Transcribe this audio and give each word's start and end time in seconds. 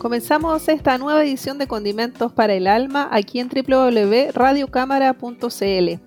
Comenzamos 0.00 0.66
esta 0.70 0.96
nueva 0.96 1.22
edición 1.22 1.58
de 1.58 1.66
Condimentos 1.66 2.32
para 2.32 2.54
el 2.54 2.68
Alma 2.68 3.10
aquí 3.12 3.38
en 3.38 3.50
www.radiocámara.cl, 3.50 6.00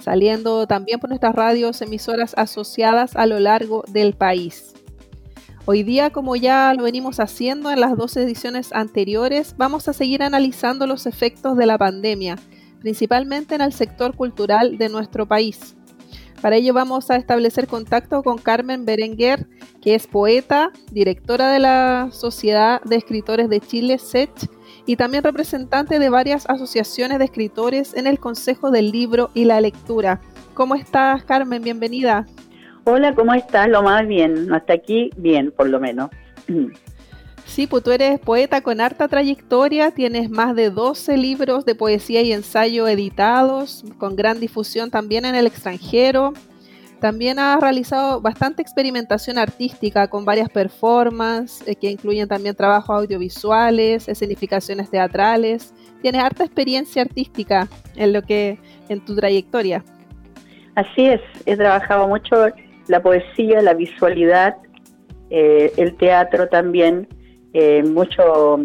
saliendo 0.00 0.66
también 0.66 0.98
por 0.98 1.10
nuestras 1.10 1.32
radios 1.32 1.80
emisoras 1.80 2.34
asociadas 2.36 3.14
a 3.14 3.24
lo 3.26 3.38
largo 3.38 3.84
del 3.86 4.14
país. 4.14 4.74
Hoy 5.64 5.84
día, 5.84 6.10
como 6.10 6.34
ya 6.34 6.74
lo 6.74 6.82
venimos 6.82 7.20
haciendo 7.20 7.70
en 7.70 7.78
las 7.78 7.96
dos 7.96 8.16
ediciones 8.16 8.72
anteriores, 8.72 9.54
vamos 9.56 9.86
a 9.86 9.92
seguir 9.92 10.24
analizando 10.24 10.88
los 10.88 11.06
efectos 11.06 11.56
de 11.56 11.66
la 11.66 11.78
pandemia, 11.78 12.34
principalmente 12.80 13.54
en 13.54 13.60
el 13.60 13.72
sector 13.72 14.16
cultural 14.16 14.76
de 14.76 14.88
nuestro 14.88 15.24
país. 15.24 15.76
Para 16.40 16.56
ello 16.56 16.74
vamos 16.74 17.10
a 17.10 17.16
establecer 17.16 17.66
contacto 17.66 18.22
con 18.22 18.38
Carmen 18.38 18.84
Berenguer, 18.84 19.46
que 19.80 19.94
es 19.94 20.06
poeta, 20.06 20.70
directora 20.92 21.50
de 21.50 21.58
la 21.58 22.08
Sociedad 22.12 22.82
de 22.82 22.96
Escritores 22.96 23.48
de 23.48 23.60
Chile, 23.60 23.98
SECH, 23.98 24.48
y 24.84 24.96
también 24.96 25.24
representante 25.24 25.98
de 25.98 26.08
varias 26.10 26.48
asociaciones 26.48 27.18
de 27.18 27.24
escritores 27.24 27.94
en 27.94 28.06
el 28.06 28.20
Consejo 28.20 28.70
del 28.70 28.90
Libro 28.90 29.30
y 29.34 29.44
la 29.44 29.60
Lectura. 29.60 30.20
¿Cómo 30.54 30.74
estás, 30.74 31.24
Carmen? 31.24 31.62
Bienvenida. 31.62 32.26
Hola, 32.84 33.14
¿cómo 33.14 33.34
estás? 33.34 33.68
Lo 33.68 33.82
más 33.82 34.06
bien. 34.06 34.52
Hasta 34.52 34.74
aquí, 34.74 35.10
bien, 35.16 35.50
por 35.50 35.68
lo 35.68 35.80
menos. 35.80 36.10
Sí, 37.46 37.66
pues 37.66 37.82
tú 37.84 37.92
eres 37.92 38.18
poeta 38.18 38.60
con 38.60 38.80
harta 38.80 39.08
trayectoria, 39.08 39.92
tienes 39.92 40.28
más 40.28 40.54
de 40.54 40.68
12 40.68 41.16
libros 41.16 41.64
de 41.64 41.74
poesía 41.74 42.20
y 42.20 42.32
ensayo 42.32 42.86
editados, 42.88 43.84
con 43.98 44.16
gran 44.16 44.40
difusión 44.40 44.90
también 44.90 45.24
en 45.24 45.34
el 45.34 45.46
extranjero. 45.46 46.34
También 47.00 47.38
has 47.38 47.60
realizado 47.60 48.20
bastante 48.20 48.62
experimentación 48.62 49.38
artística 49.38 50.08
con 50.08 50.24
varias 50.24 50.48
performances 50.48 51.66
eh, 51.68 51.76
que 51.76 51.90
incluyen 51.90 52.26
también 52.26 52.54
trabajos 52.54 53.02
audiovisuales, 53.02 54.08
escenificaciones 54.08 54.90
teatrales. 54.90 55.72
Tienes 56.02 56.22
harta 56.22 56.44
experiencia 56.44 57.02
artística 57.02 57.68
en 57.94 58.12
lo 58.12 58.22
que 58.22 58.58
en 58.88 59.04
tu 59.04 59.14
trayectoria. 59.14 59.84
Así 60.74 61.06
es, 61.06 61.20
he 61.46 61.56
trabajado 61.56 62.08
mucho 62.08 62.48
la 62.88 63.00
poesía, 63.00 63.62
la 63.62 63.74
visualidad, 63.74 64.56
eh, 65.30 65.72
el 65.76 65.96
teatro 65.96 66.48
también 66.48 67.08
eh, 67.58 67.82
mucho 67.82 68.58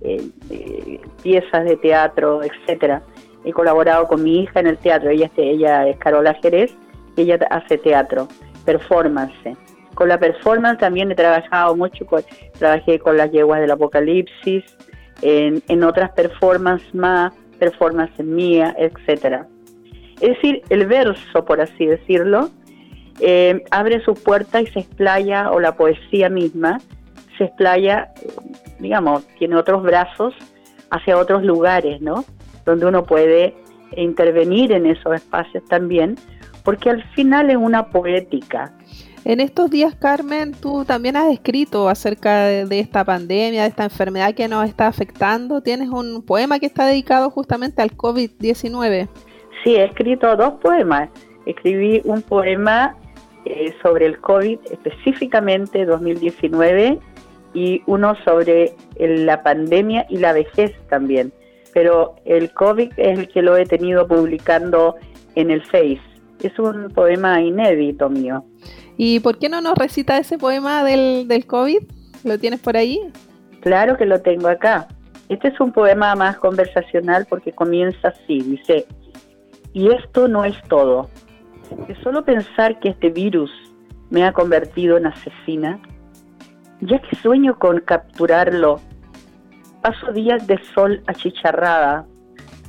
eh, 0.00 0.28
eh, 0.48 1.00
piezas 1.24 1.64
de 1.64 1.76
teatro, 1.76 2.40
etcétera. 2.44 3.02
He 3.44 3.52
colaborado 3.52 4.06
con 4.06 4.22
mi 4.22 4.42
hija 4.42 4.60
en 4.60 4.68
el 4.68 4.78
teatro, 4.78 5.10
ella, 5.10 5.28
ella 5.36 5.88
es 5.88 5.96
Carola 5.98 6.34
Jerez, 6.34 6.72
ella 7.16 7.36
hace 7.50 7.78
teatro, 7.78 8.28
performance. 8.64 9.56
Con 9.94 10.08
la 10.08 10.20
performance 10.20 10.78
también 10.78 11.10
he 11.10 11.16
trabajado 11.16 11.74
mucho, 11.74 12.06
trabajé 12.56 13.00
con 13.00 13.16
las 13.16 13.32
yeguas 13.32 13.60
del 13.60 13.72
apocalipsis, 13.72 14.62
en, 15.22 15.82
otras 15.82 16.12
performances 16.12 16.94
más, 16.94 17.34
performances 17.58 18.24
mías, 18.24 18.72
etcétera. 18.78 19.48
Es 20.20 20.28
decir, 20.28 20.62
el 20.68 20.86
verso, 20.86 21.44
por 21.44 21.60
así 21.60 21.86
decirlo, 21.86 22.50
eh, 23.18 23.64
abre 23.72 24.00
su 24.04 24.14
puerta 24.14 24.60
y 24.60 24.68
se 24.68 24.78
explaya, 24.78 25.50
o 25.50 25.58
la 25.58 25.74
poesía 25.74 26.28
misma, 26.28 26.78
se 27.38 27.44
explaya, 27.44 28.12
digamos, 28.78 29.26
tiene 29.38 29.56
otros 29.56 29.82
brazos 29.82 30.34
hacia 30.90 31.16
otros 31.16 31.42
lugares, 31.44 32.00
¿no? 32.00 32.24
Donde 32.64 32.86
uno 32.86 33.04
puede 33.04 33.54
intervenir 33.96 34.72
en 34.72 34.86
esos 34.86 35.14
espacios 35.14 35.64
también, 35.66 36.16
porque 36.64 36.90
al 36.90 37.02
final 37.14 37.50
es 37.50 37.56
una 37.56 37.86
poética. 37.86 38.74
En 39.24 39.40
estos 39.40 39.70
días, 39.70 39.94
Carmen, 39.94 40.52
tú 40.52 40.84
también 40.84 41.16
has 41.16 41.30
escrito 41.32 41.88
acerca 41.88 42.44
de, 42.44 42.80
esta 42.80 43.04
pandemia, 43.04 43.62
de 43.62 43.68
esta 43.68 43.84
enfermedad 43.84 44.34
que 44.34 44.48
nos 44.48 44.66
está 44.66 44.86
afectando. 44.86 45.60
Tienes 45.60 45.88
un 45.88 46.24
poema 46.24 46.58
que 46.58 46.66
está 46.66 46.86
dedicado 46.86 47.28
justamente 47.30 47.82
al 47.82 47.90
COVID-19. 47.90 49.08
Sí, 49.62 49.74
he 49.74 49.84
escrito 49.84 50.34
dos 50.36 50.54
poemas. 50.62 51.10
Escribí 51.46 52.00
un 52.04 52.22
poema 52.22 52.96
eh, 53.44 53.74
sobre 53.82 54.06
el 54.06 54.18
COVID, 54.20 54.58
específicamente 54.70 55.84
2019, 55.84 56.98
y 57.54 57.82
uno 57.86 58.14
sobre 58.24 58.74
la 58.98 59.42
pandemia 59.42 60.06
y 60.08 60.18
la 60.18 60.32
vejez 60.32 60.72
también. 60.88 61.32
Pero 61.72 62.16
el 62.24 62.52
COVID 62.52 62.92
es 62.96 63.18
el 63.18 63.28
que 63.28 63.42
lo 63.42 63.56
he 63.56 63.66
tenido 63.66 64.06
publicando 64.06 64.96
en 65.34 65.50
el 65.50 65.64
Face. 65.64 66.00
Es 66.42 66.58
un 66.58 66.90
poema 66.90 67.40
inédito 67.40 68.08
mío. 68.08 68.44
¿Y 68.96 69.20
por 69.20 69.38
qué 69.38 69.48
no 69.48 69.60
nos 69.60 69.76
recita 69.76 70.18
ese 70.18 70.38
poema 70.38 70.84
del, 70.84 71.28
del 71.28 71.46
COVID? 71.46 71.82
¿Lo 72.24 72.38
tienes 72.38 72.60
por 72.60 72.76
ahí? 72.76 73.00
Claro 73.60 73.96
que 73.96 74.06
lo 74.06 74.20
tengo 74.20 74.48
acá. 74.48 74.88
Este 75.28 75.48
es 75.48 75.60
un 75.60 75.72
poema 75.72 76.14
más 76.14 76.38
conversacional 76.38 77.26
porque 77.28 77.52
comienza 77.52 78.08
así, 78.08 78.40
dice, 78.40 78.86
y 79.72 79.90
esto 79.92 80.26
no 80.26 80.44
es 80.44 80.56
todo. 80.68 81.08
Solo 82.02 82.24
pensar 82.24 82.80
que 82.80 82.88
este 82.88 83.10
virus 83.10 83.50
me 84.10 84.24
ha 84.24 84.32
convertido 84.32 84.96
en 84.96 85.06
asesina 85.06 85.80
ya 86.80 86.98
que 87.00 87.16
sueño 87.16 87.58
con 87.58 87.80
capturarlo, 87.80 88.80
paso 89.82 90.12
días 90.12 90.46
de 90.46 90.58
sol 90.74 91.02
achicharrada, 91.06 92.06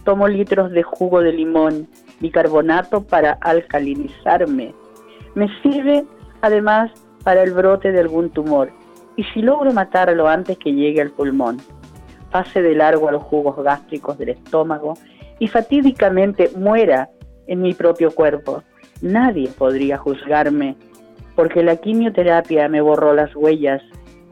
tomo 0.04 0.28
litros 0.28 0.72
de 0.72 0.84
jugo 0.84 1.22
de 1.22 1.34
limón, 1.34 1.88
bicarbonato 2.20 3.04
para 3.06 3.34
alcalinizarme. 3.42 4.74
Me 5.36 5.48
sirve 5.62 6.06
además 6.42 6.92
para 7.24 7.44
el 7.44 7.54
brote 7.54 7.92
de 7.92 8.00
algún 8.00 8.30
tumor. 8.30 8.72
Y 9.16 9.24
si 9.26 9.42
logro 9.42 9.74
matarlo 9.74 10.28
antes 10.28 10.58
que 10.58 10.74
llegue 10.74 11.02
al 11.02 11.12
pulmón, 11.12 11.58
pase 12.32 12.62
de 12.62 12.76
largo 12.76 13.10
a 13.10 13.12
los 13.12 13.24
jugos 13.24 13.62
gástricos 13.62 14.18
del 14.18 14.30
estómago 14.30 14.94
y 15.40 15.48
fatídicamente 15.48 16.52
muera 16.56 17.10
en 17.48 17.62
mi 17.62 17.74
propio 17.74 18.12
cuerpo, 18.12 18.64
nadie 19.02 19.50
podría 19.50 19.98
juzgarme 19.98 20.78
porque 21.40 21.64
la 21.64 21.78
quimioterapia 21.78 22.68
me 22.68 22.82
borró 22.82 23.14
las 23.14 23.34
huellas 23.34 23.82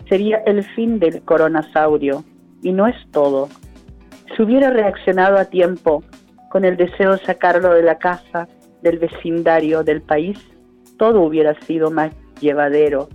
sería 0.10 0.38
el 0.46 0.64
fin 0.64 1.00
del 1.00 1.22
coronasaurio, 1.24 2.24
y 2.62 2.72
no 2.72 2.88
es 2.88 2.96
todo. 3.12 3.50
Si 4.36 4.44
hubiera 4.44 4.70
reaccionado 4.70 5.38
a 5.38 5.46
tiempo 5.46 6.04
con 6.50 6.66
el 6.66 6.78
deseo 6.78 7.14
de 7.14 7.26
sacarlo 7.26 7.74
de 7.74 7.84
la 7.84 7.98
casa, 7.98 8.48
del 8.82 9.00
vecindario, 9.00 9.84
del 9.84 10.02
país, 10.02 10.40
todo 10.98 11.22
hubiera 11.22 11.60
sido 11.62 11.92
más 11.92 12.12
llevadero 12.40 13.10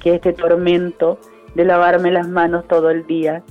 que 0.00 0.16
este 0.16 0.32
tormento 0.32 1.18
de 1.54 1.64
lavarme 1.64 2.10
las 2.10 2.28
manos 2.28 2.66
todo 2.68 2.90
el 2.90 3.06
día, 3.06 3.42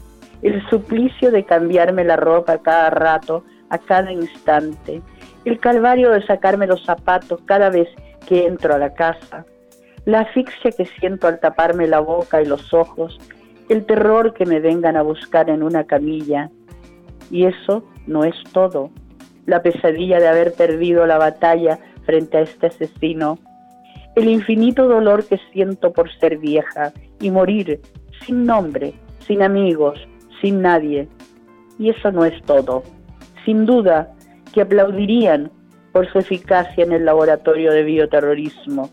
el 0.41 0.61
suplicio 0.69 1.31
de 1.31 1.45
cambiarme 1.45 2.03
la 2.03 2.15
ropa 2.15 2.57
cada 2.59 2.89
rato, 2.89 3.43
a 3.69 3.77
cada 3.79 4.11
instante, 4.11 5.01
el 5.45 5.59
calvario 5.59 6.11
de 6.11 6.25
sacarme 6.25 6.67
los 6.67 6.85
zapatos 6.85 7.41
cada 7.45 7.69
vez 7.69 7.87
que 8.27 8.45
entro 8.45 8.75
a 8.75 8.77
la 8.77 8.93
casa, 8.93 9.45
la 10.05 10.21
asfixia 10.21 10.71
que 10.71 10.85
siento 10.85 11.27
al 11.27 11.39
taparme 11.39 11.87
la 11.87 11.99
boca 11.99 12.41
y 12.41 12.45
los 12.45 12.73
ojos, 12.73 13.17
el 13.69 13.85
terror 13.85 14.33
que 14.33 14.45
me 14.45 14.59
vengan 14.59 14.97
a 14.97 15.01
buscar 15.01 15.49
en 15.49 15.63
una 15.63 15.85
camilla. 15.85 16.49
Y 17.31 17.45
eso 17.45 17.83
no 18.05 18.25
es 18.25 18.35
todo. 18.51 18.91
La 19.45 19.61
pesadilla 19.61 20.19
de 20.19 20.27
haber 20.27 20.53
perdido 20.53 21.05
la 21.05 21.17
batalla 21.17 21.79
frente 22.05 22.37
a 22.37 22.41
este 22.41 22.67
asesino. 22.67 23.39
El 24.15 24.27
infinito 24.27 24.87
dolor 24.87 25.25
que 25.25 25.39
siento 25.51 25.93
por 25.93 26.11
ser 26.19 26.37
vieja 26.37 26.91
y 27.19 27.31
morir 27.31 27.81
sin 28.25 28.45
nombre, 28.45 28.93
sin 29.25 29.41
amigos, 29.41 29.99
sin 30.41 30.61
nadie. 30.61 31.07
Y 31.79 31.89
eso 31.89 32.11
no 32.11 32.25
es 32.25 32.39
todo. 32.43 32.83
Sin 33.45 33.65
duda 33.65 34.13
que 34.53 34.61
aplaudirían 34.61 35.49
por 35.93 36.11
su 36.11 36.19
eficacia 36.19 36.83
en 36.83 36.91
el 36.91 37.05
laboratorio 37.05 37.71
de 37.71 37.83
bioterrorismo 37.83 38.89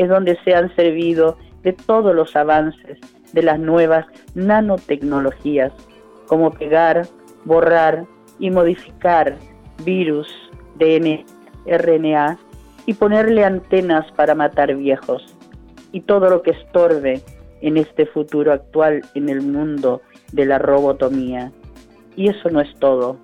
es 0.00 0.08
donde 0.08 0.38
se 0.44 0.54
han 0.54 0.74
servido 0.76 1.36
de 1.62 1.74
todos 1.74 2.14
los 2.14 2.34
avances 2.34 2.98
de 3.34 3.42
las 3.42 3.60
nuevas 3.60 4.06
nanotecnologías, 4.34 5.72
como 6.26 6.52
pegar, 6.52 7.06
borrar 7.44 8.06
y 8.38 8.50
modificar 8.50 9.36
virus, 9.84 10.26
DNA, 10.78 11.24
RNA 11.66 12.38
y 12.86 12.94
ponerle 12.94 13.44
antenas 13.44 14.10
para 14.12 14.34
matar 14.34 14.74
viejos 14.74 15.36
y 15.92 16.00
todo 16.00 16.30
lo 16.30 16.40
que 16.40 16.52
estorbe 16.52 17.20
en 17.60 17.76
este 17.76 18.06
futuro 18.06 18.54
actual 18.54 19.02
en 19.14 19.28
el 19.28 19.42
mundo 19.42 20.00
de 20.32 20.46
la 20.46 20.58
robotomía. 20.58 21.52
Y 22.16 22.30
eso 22.30 22.48
no 22.48 22.62
es 22.62 22.74
todo. 22.78 23.18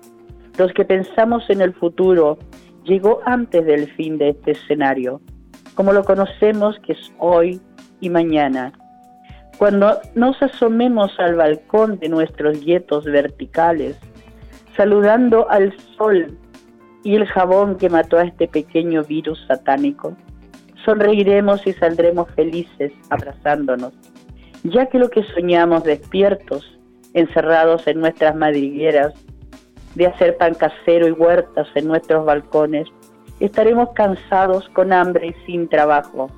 Los 0.59 0.71
que 0.73 0.85
pensamos 0.85 1.49
en 1.49 1.61
el 1.61 1.73
futuro 1.73 2.37
llegó 2.83 3.21
antes 3.25 3.65
del 3.65 3.91
fin 3.93 4.19
de 4.19 4.29
este 4.29 4.51
escenario, 4.51 5.21
como 5.77 5.93
lo 5.93 6.03
conocemos 6.03 6.75
que 6.79 6.93
es 6.93 7.13
hoy 7.19 7.61
y 8.01 8.09
mañana. 8.09 8.73
Cuando 9.59 10.01
nos 10.15 10.41
asomemos 10.41 11.11
al 11.19 11.35
balcón 11.35 11.99
de 11.99 12.09
nuestros 12.09 12.65
guetos 12.65 13.05
verticales, 13.05 13.95
saludando 14.75 15.47
al 15.51 15.71
sol 15.95 16.35
y 17.03 17.15
el 17.15 17.27
jabón 17.27 17.77
que 17.77 17.91
mató 17.91 18.17
a 18.17 18.23
este 18.23 18.47
pequeño 18.47 19.03
virus 19.03 19.39
satánico, 19.47 20.17
sonreiremos 20.83 21.65
y 21.67 21.73
saldremos 21.73 22.27
felices 22.31 22.91
abrazándonos, 23.11 23.93
ya 24.63 24.87
que 24.87 24.97
lo 24.97 25.11
que 25.11 25.23
soñamos 25.35 25.83
despiertos, 25.83 26.75
encerrados 27.13 27.85
en 27.85 27.99
nuestras 27.99 28.35
madrigueras, 28.35 29.13
de 29.93 30.07
hacer 30.07 30.37
pan 30.37 30.55
casero 30.55 31.07
y 31.07 31.11
huertas 31.11 31.67
en 31.75 31.87
nuestros 31.87 32.25
balcones, 32.25 32.87
estaremos 33.39 33.89
cansados 33.93 34.67
con 34.69 34.93
hambre 34.93 35.27
y 35.27 35.45
sin 35.45 35.67
trabajo, 35.67 36.29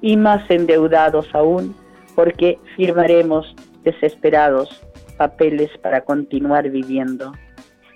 y 0.00 0.16
más 0.16 0.48
endeudados 0.50 1.28
aún 1.34 1.74
porque 2.14 2.58
firmaremos 2.76 3.54
desesperados 3.84 4.82
papeles 5.16 5.70
para 5.82 6.02
continuar 6.02 6.68
viviendo, 6.70 7.32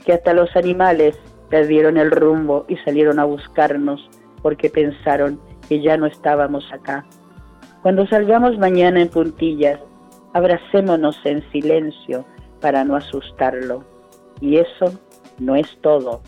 que 0.04 0.12
hasta 0.12 0.32
los 0.32 0.54
animales 0.56 1.18
perdieron 1.50 1.96
el 1.96 2.10
rumbo 2.10 2.64
y 2.68 2.76
salieron 2.78 3.18
a 3.18 3.24
buscarnos 3.24 4.08
porque 4.42 4.70
pensaron 4.70 5.40
que 5.68 5.80
ya 5.80 5.96
no 5.96 6.06
estábamos 6.06 6.64
acá. 6.72 7.04
Cuando 7.82 8.06
salgamos 8.06 8.58
mañana 8.58 9.00
en 9.00 9.08
puntillas, 9.08 9.80
abracémonos 10.32 11.18
en 11.24 11.42
silencio 11.50 12.24
para 12.60 12.84
no 12.84 12.96
asustarlo. 12.96 13.84
Y 14.40 14.56
eso 14.56 14.92
no 15.38 15.56
es 15.56 15.66
todo. 15.80 16.20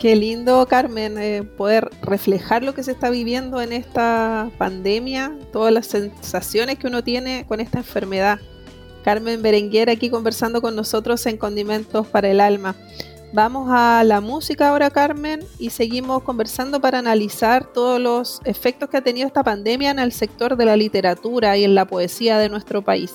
Qué 0.00 0.16
lindo, 0.16 0.66
Carmen, 0.66 1.18
eh, 1.18 1.42
poder 1.42 1.90
reflejar 2.00 2.64
lo 2.64 2.72
que 2.72 2.82
se 2.82 2.92
está 2.92 3.10
viviendo 3.10 3.60
en 3.60 3.74
esta 3.74 4.50
pandemia, 4.56 5.36
todas 5.52 5.74
las 5.74 5.88
sensaciones 5.88 6.78
que 6.78 6.86
uno 6.86 7.04
tiene 7.04 7.44
con 7.46 7.60
esta 7.60 7.78
enfermedad. 7.80 8.38
Carmen 9.04 9.42
Berenguer 9.42 9.90
aquí 9.90 10.08
conversando 10.08 10.62
con 10.62 10.74
nosotros 10.74 11.26
en 11.26 11.36
Condimentos 11.36 12.06
para 12.06 12.30
el 12.30 12.40
Alma. 12.40 12.76
Vamos 13.34 13.68
a 13.70 14.02
la 14.02 14.22
música 14.22 14.70
ahora, 14.70 14.88
Carmen, 14.88 15.44
y 15.58 15.68
seguimos 15.68 16.22
conversando 16.22 16.80
para 16.80 16.98
analizar 16.98 17.70
todos 17.70 18.00
los 18.00 18.40
efectos 18.46 18.88
que 18.88 18.96
ha 18.96 19.02
tenido 19.02 19.26
esta 19.26 19.44
pandemia 19.44 19.90
en 19.90 19.98
el 19.98 20.12
sector 20.12 20.56
de 20.56 20.64
la 20.64 20.78
literatura 20.78 21.58
y 21.58 21.64
en 21.64 21.74
la 21.74 21.84
poesía 21.84 22.38
de 22.38 22.48
nuestro 22.48 22.80
país. 22.80 23.12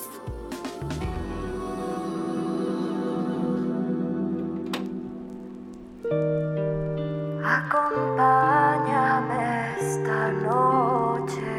Acompáñame 7.48 9.38
esta 9.78 10.32
noche. 10.32 11.54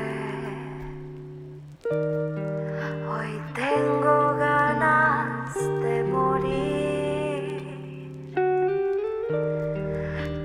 Hoy 3.10 3.32
tengo 3.56 4.36
ganas 4.36 5.56
de 5.56 6.04
morir. 6.04 7.64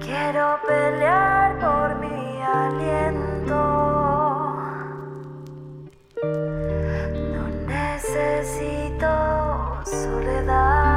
Quiero 0.01 0.61
pelear 0.65 1.59
por 1.59 1.97
mi 1.99 2.41
aliento. 2.41 3.63
No 7.35 7.43
necesito 7.67 9.11
soledad. 9.85 10.92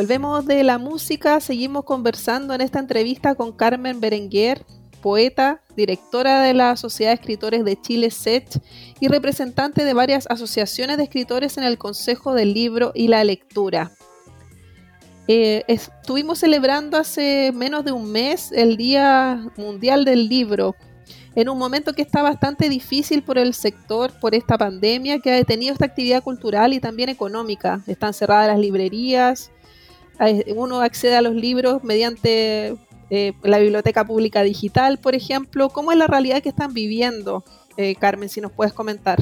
Volvemos 0.00 0.46
de 0.46 0.64
la 0.64 0.78
música, 0.78 1.40
seguimos 1.40 1.84
conversando 1.84 2.54
en 2.54 2.62
esta 2.62 2.78
entrevista 2.78 3.34
con 3.34 3.52
Carmen 3.52 4.00
Berenguer, 4.00 4.64
poeta, 5.02 5.60
directora 5.76 6.40
de 6.40 6.54
la 6.54 6.74
Sociedad 6.76 7.10
de 7.10 7.16
Escritores 7.16 7.66
de 7.66 7.78
Chile, 7.78 8.10
SECH, 8.10 8.60
y 8.98 9.08
representante 9.08 9.84
de 9.84 9.92
varias 9.92 10.26
asociaciones 10.30 10.96
de 10.96 11.02
escritores 11.02 11.58
en 11.58 11.64
el 11.64 11.76
Consejo 11.76 12.32
del 12.32 12.54
Libro 12.54 12.92
y 12.94 13.08
la 13.08 13.24
Lectura. 13.24 13.92
Eh, 15.28 15.64
estuvimos 15.68 16.38
celebrando 16.38 16.96
hace 16.96 17.52
menos 17.54 17.84
de 17.84 17.92
un 17.92 18.10
mes 18.10 18.52
el 18.52 18.78
Día 18.78 19.50
Mundial 19.58 20.06
del 20.06 20.30
Libro 20.30 20.76
en 21.34 21.50
un 21.50 21.58
momento 21.58 21.92
que 21.92 22.00
está 22.00 22.22
bastante 22.22 22.70
difícil 22.70 23.22
por 23.22 23.36
el 23.36 23.52
sector, 23.52 24.12
por 24.18 24.34
esta 24.34 24.56
pandemia 24.56 25.18
que 25.18 25.30
ha 25.30 25.34
detenido 25.34 25.74
esta 25.74 25.84
actividad 25.84 26.22
cultural 26.22 26.72
y 26.72 26.80
también 26.80 27.10
económica. 27.10 27.82
Están 27.86 28.14
cerradas 28.14 28.48
las 28.48 28.58
librerías, 28.58 29.52
uno 30.54 30.80
accede 30.80 31.16
a 31.16 31.22
los 31.22 31.34
libros 31.34 31.82
mediante 31.82 32.76
eh, 33.10 33.32
la 33.42 33.58
biblioteca 33.58 34.04
pública 34.04 34.42
digital, 34.42 34.98
por 34.98 35.14
ejemplo. 35.14 35.68
¿Cómo 35.68 35.90
es 35.90 35.98
la 35.98 36.06
realidad 36.06 36.42
que 36.42 36.48
están 36.48 36.72
viviendo, 36.72 37.42
eh, 37.76 37.96
Carmen, 37.96 38.28
si 38.28 38.40
nos 38.40 38.52
puedes 38.52 38.72
comentar? 38.72 39.18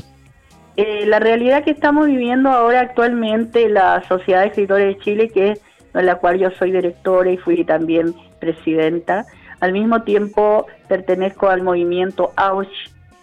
Eh, 0.77 1.07
la 1.07 1.19
realidad 1.19 1.65
que 1.65 1.71
estamos 1.71 2.07
viviendo 2.07 2.51
ahora 2.51 2.81
actualmente 2.81 3.69
la 3.69 4.03
Sociedad 4.07 4.43
de 4.43 4.49
Escritores 4.49 4.95
de 4.95 5.03
Chile, 5.03 5.29
que 5.31 5.53
es 5.53 5.61
en 5.95 6.07
la 6.07 6.17
cual 6.17 6.39
yo 6.39 6.51
soy 6.51 6.71
directora 6.71 7.31
y 7.31 7.39
fui 7.39 7.65
también 7.65 8.15
presidenta, 8.39 9.25
al 9.61 9.73
mismo 9.73 10.03
tiempo 10.03 10.67
pertenezco 10.87 11.49
al 11.49 11.63
movimiento 11.63 12.33
AUCH, 12.37 12.69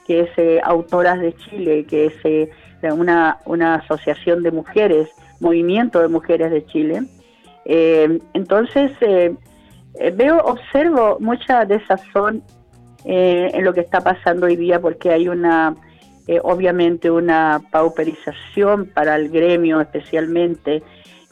que 0.07 0.21
es 0.21 0.29
Autoras 0.63 1.19
de 1.19 1.33
Chile, 1.35 1.85
que 1.85 2.07
es 2.07 2.91
una, 2.91 3.37
una 3.45 3.75
asociación 3.75 4.43
de 4.43 4.51
mujeres, 4.51 5.09
movimiento 5.39 6.01
de 6.01 6.07
mujeres 6.09 6.51
de 6.51 6.65
Chile. 6.65 7.03
Entonces, 7.65 8.91
eh, 9.01 10.11
veo, 10.11 10.37
observo 10.37 11.17
mucha 11.19 11.65
desazón 11.65 12.43
eh, 13.05 13.49
en 13.53 13.63
lo 13.63 13.73
que 13.73 13.81
está 13.81 14.01
pasando 14.01 14.47
hoy 14.47 14.55
día 14.55 14.79
porque 14.81 15.11
hay 15.11 15.27
una, 15.29 15.75
eh, 16.27 16.39
obviamente, 16.43 17.09
una 17.09 17.61
pauperización 17.71 18.87
para 18.87 19.15
el 19.15 19.29
gremio, 19.29 19.79
especialmente 19.79 20.83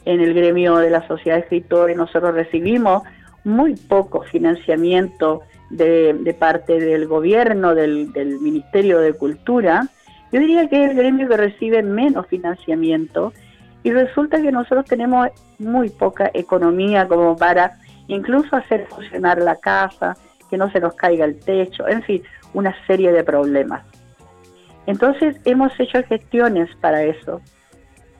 en 0.06 0.22
el 0.22 0.34
gremio 0.34 0.78
de 0.78 0.90
la 0.90 1.06
sociedad 1.08 1.38
de 1.38 1.42
escritores. 1.44 1.98
Nosotros 1.98 2.34
recibimos 2.34 3.04
muy 3.44 3.76
poco 3.76 4.22
financiamiento 4.22 5.42
de, 5.70 6.36
parte 6.40 6.80
del 6.80 7.08
gobierno, 7.08 7.76
del, 7.76 8.14
del, 8.14 8.40
Ministerio 8.40 9.00
de 9.00 9.14
Cultura. 9.14 9.88
Yo 10.32 10.40
diría 10.40 10.70
que 10.70 10.84
es 10.84 10.92
el 10.92 10.98
gremio 10.98 11.28
que 11.28 11.38
recibe 11.38 11.84
menos 11.84 12.28
financiamiento 12.28 13.34
y 13.84 13.92
resulta 13.92 14.42
que 14.42 14.52
nosotros 14.52 14.86
tenemos 14.86 15.30
muy 15.60 15.90
poca 15.90 16.32
economía 16.34 17.08
como 17.08 17.36
para 17.36 17.78
incluso 18.08 18.56
hacer 18.56 18.88
funcionar 18.88 19.40
la 19.40 19.58
casa, 19.58 20.16
que 20.50 20.58
no 20.58 20.72
se 20.72 20.80
nos 20.80 20.94
caiga 20.96 21.26
el 21.26 21.40
techo, 21.40 21.88
en 21.88 22.02
fin, 22.04 22.24
una 22.54 22.74
serie 22.88 23.12
de 23.12 23.24
problemas. 23.24 23.84
Entonces 24.86 25.40
hemos 25.46 25.78
hecho 25.80 26.04
gestiones 26.04 26.70
para 26.82 27.04
eso. 27.04 27.42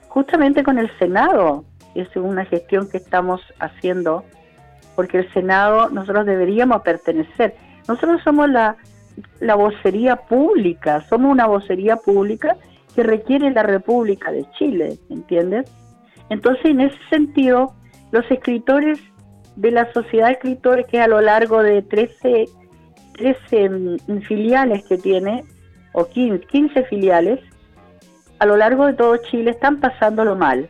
Justamente 0.08 0.62
con 0.62 0.78
el 0.78 0.90
Senado, 0.98 1.64
es 1.94 2.08
una 2.16 2.44
gestión 2.44 2.88
que 2.88 2.98
estamos 2.98 3.40
haciendo, 3.58 4.24
porque 4.96 5.18
el 5.18 5.32
Senado 5.32 5.90
nosotros 5.90 6.26
deberíamos 6.26 6.82
pertenecer. 6.82 7.54
Nosotros 7.88 8.22
somos 8.22 8.48
la, 8.48 8.76
la 9.40 9.54
vocería 9.54 10.16
pública, 10.16 11.02
somos 11.08 11.30
una 11.30 11.46
vocería 11.46 11.96
pública 11.96 12.56
que 12.94 13.02
requiere 13.02 13.50
la 13.50 13.62
República 13.62 14.30
de 14.30 14.44
Chile, 14.52 14.98
¿entiendes? 15.10 15.70
Entonces, 16.30 16.64
en 16.66 16.80
ese 16.80 16.98
sentido, 17.10 17.74
los 18.12 18.28
escritores 18.30 19.00
de 19.56 19.70
la 19.70 19.92
Sociedad 19.92 20.26
de 20.28 20.32
Escritores, 20.34 20.86
que 20.86 21.00
a 21.00 21.08
lo 21.08 21.20
largo 21.20 21.62
de 21.62 21.82
13, 21.82 22.46
13 23.14 23.68
mm, 23.68 24.18
filiales 24.22 24.84
que 24.88 24.98
tiene, 24.98 25.44
o 25.92 26.06
15, 26.06 26.46
15 26.46 26.84
filiales, 26.84 27.40
a 28.38 28.46
lo 28.46 28.56
largo 28.56 28.86
de 28.86 28.94
todo 28.94 29.16
Chile 29.16 29.52
están 29.52 29.80
pasándolo 29.80 30.36
mal. 30.36 30.68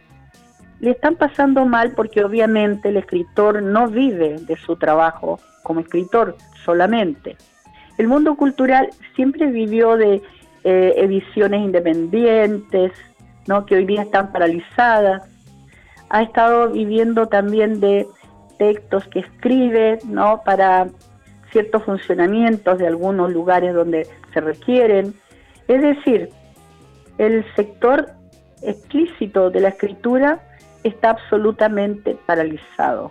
Le 0.80 0.90
están 0.90 1.16
pasando 1.16 1.64
mal 1.64 1.92
porque 1.92 2.22
obviamente 2.22 2.90
el 2.90 2.98
escritor 2.98 3.62
no 3.62 3.88
vive 3.88 4.36
de 4.40 4.56
su 4.56 4.76
trabajo 4.76 5.40
como 5.62 5.80
escritor 5.80 6.36
solamente. 6.64 7.36
El 7.96 8.08
mundo 8.08 8.34
cultural 8.34 8.90
siempre 9.14 9.46
vivió 9.46 9.96
de 9.96 10.20
eh, 10.64 10.94
ediciones 10.96 11.60
independientes, 11.60 12.92
¿no? 13.46 13.66
que 13.66 13.76
hoy 13.76 13.84
día 13.84 14.02
están 14.02 14.32
paralizadas. 14.32 15.28
Ha 16.08 16.22
estado 16.22 16.70
viviendo 16.70 17.26
también 17.26 17.80
de 17.80 18.06
textos 18.58 19.06
que 19.08 19.20
escribe, 19.20 19.98
¿no? 20.06 20.42
Para 20.44 20.88
ciertos 21.50 21.82
funcionamientos 21.84 22.78
de 22.78 22.86
algunos 22.86 23.32
lugares 23.32 23.74
donde 23.74 24.06
se 24.32 24.40
requieren. 24.40 25.14
Es 25.68 25.82
decir, 25.82 26.30
el 27.18 27.44
sector 27.54 28.08
explícito 28.62 29.50
de 29.50 29.60
la 29.60 29.68
escritura 29.68 30.40
está 30.82 31.10
absolutamente 31.10 32.16
paralizado. 32.26 33.10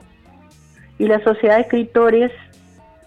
Y 0.98 1.08
la 1.08 1.24
sociedad 1.24 1.56
de 1.56 1.62
escritores, 1.62 2.32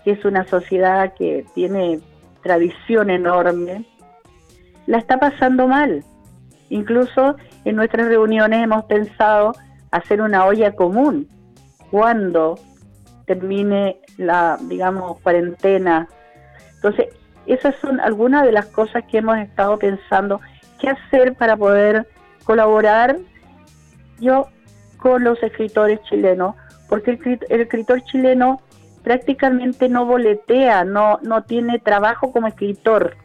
que 0.05 0.13
es 0.13 0.25
una 0.25 0.45
sociedad 0.47 1.15
que 1.15 1.45
tiene 1.55 2.01
tradición 2.43 3.11
enorme, 3.11 3.85
la 4.87 4.99
está 4.99 5.19
pasando 5.19 5.67
mal. 5.69 6.05
Incluso 6.69 7.37
en 7.65 7.77
nuestras 7.77 8.09
reuniones 8.09 8.63
hemos 8.63 8.85
pensado 8.85 9.53
hacer 9.91 10.21
una 10.21 10.45
olla 10.47 10.73
común 10.73 11.29
cuando 11.91 12.59
termine 13.27 13.99
la, 14.17 14.59
digamos, 14.63 15.21
cuarentena. 15.21 16.09
Entonces, 16.77 17.09
esas 17.47 17.75
son 17.77 18.01
algunas 18.01 18.45
de 18.45 18.53
las 18.53 18.67
cosas 18.67 19.05
que 19.11 19.19
hemos 19.19 19.39
estado 19.39 19.79
pensando, 19.79 20.41
qué 20.81 20.91
hacer 20.91 21.35
para 21.35 21.57
poder 21.57 22.07
colaborar 22.45 23.17
yo 24.19 24.49
con 24.99 25.25
los 25.25 25.41
escritores 25.43 26.01
chilenos, 26.05 26.55
porque 26.89 27.13
el, 27.13 27.41
el 27.49 27.61
escritor 27.61 28.03
chileno 28.05 28.61
prácticamente 29.03 29.89
no 29.89 30.05
boletea, 30.05 30.85
no, 30.85 31.19
no 31.23 31.45
tiene 31.45 31.79
trabajo 31.79 32.33
como 32.33 32.49
escritor, 32.49 33.17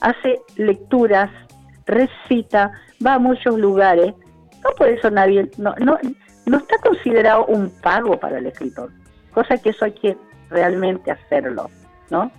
hace 0.00 0.40
lecturas, 0.56 1.30
recita, 1.86 2.72
va 3.04 3.14
a 3.14 3.18
muchos 3.18 3.58
lugares, 3.58 4.14
no 4.64 4.70
por 4.76 4.88
eso 4.88 5.10
nadie, 5.10 5.50
no, 5.56 5.74
no, 5.78 5.98
no 6.46 6.58
está 6.58 6.76
considerado 6.78 7.46
un 7.46 7.70
pago 7.82 8.18
para 8.18 8.38
el 8.38 8.46
escritor, 8.46 8.90
cosa 9.32 9.56
que 9.58 9.70
eso 9.70 9.84
hay 9.84 9.92
que 9.92 10.16
realmente 10.50 11.10
hacerlo, 11.10 11.70
¿no? 12.10 12.30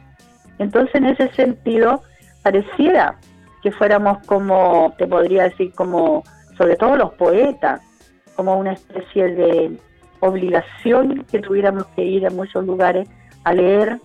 Entonces, 0.57 0.93
en 0.95 1.05
ese 1.05 1.29
sentido, 1.33 2.03
pareciera 2.43 3.17
que 3.61 3.71
fuéramos 3.71 4.25
como, 4.25 4.93
te 4.97 5.07
podría 5.07 5.43
decir, 5.43 5.73
como, 5.73 6.23
sobre 6.57 6.75
todo 6.75 6.95
los 6.97 7.13
poetas, 7.13 7.81
como 8.35 8.57
una 8.57 8.73
especie 8.73 9.35
de 9.35 9.77
obligación 10.21 11.25
que 11.31 11.39
tuviéramos 11.39 11.85
que 11.95 12.03
ir 12.03 12.25
a 12.27 12.29
muchos 12.29 12.65
lugares 12.65 13.07
a 13.43 13.53
leer 13.53 13.99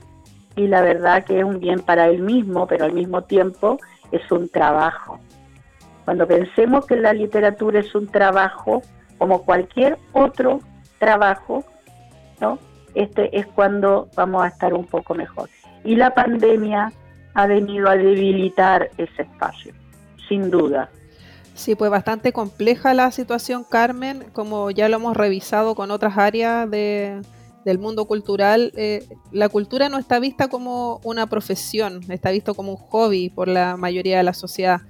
y 0.57 0.67
la 0.69 0.83
verdad 0.83 1.25
que 1.25 1.39
es 1.39 1.45
un 1.45 1.61
bien 1.61 1.81
para 1.81 2.09
él 2.09 2.23
mismo, 2.23 2.67
pero 2.67 2.85
al 2.85 2.93
mismo 2.93 3.23
tiempo 3.23 3.79
es 4.13 4.31
un 4.31 4.49
trabajo. 4.49 5.19
Cuando 6.05 6.27
pensemos 6.27 6.87
que 6.87 6.97
la 6.97 7.13
literatura 7.13 7.81
es 7.81 7.95
un 7.95 8.07
trabajo, 8.07 8.83
como 9.19 9.43
cualquier 9.43 9.99
otro 10.13 10.61
trabajo, 10.99 11.65
¿no? 12.41 12.59
Este 12.95 13.37
es 13.37 13.47
cuando 13.47 14.09
vamos 14.15 14.45
a 14.45 14.49
estar 14.49 14.75
un 14.75 14.87
poco 14.87 15.15
mejor. 15.15 15.49
Y 15.83 15.97
la 15.97 16.15
pandemia 16.15 16.93
ha 17.35 17.47
venido 17.47 17.89
a 17.89 17.97
debilitar 17.97 18.91
ese 18.97 19.23
espacio, 19.23 19.75
sin 20.29 20.51
duda. 20.51 20.89
Sí, 21.55 21.75
pues 21.75 21.91
bastante 21.91 22.33
compleja 22.33 22.95
la 22.95 23.11
situación, 23.11 23.65
Carmen, 23.65 24.25
como 24.33 24.71
ya 24.71 24.89
lo 24.89 24.97
hemos 24.97 25.17
revisado 25.17 25.75
con 25.75 25.91
otras 25.91 26.19
áreas 26.19 26.71
de, 26.71 27.21
del 27.65 27.79
mundo 27.79 28.07
cultural. 28.07 28.73
Eh, 28.77 29.07
la 29.33 29.49
cultura 29.49 29.89
no 29.89 29.99
está 29.99 30.19
vista 30.19 30.49
como 30.49 31.01
una 31.05 31.27
profesión, 31.27 32.01
está 32.11 32.31
visto 32.31 32.55
como 32.55 32.73
un 32.73 32.77
hobby 32.77 33.31
por 33.31 33.49
la 33.49 33.77
mayoría 33.77 34.19
de 34.19 34.23
la 34.23 34.35
sociedad. 34.35 34.83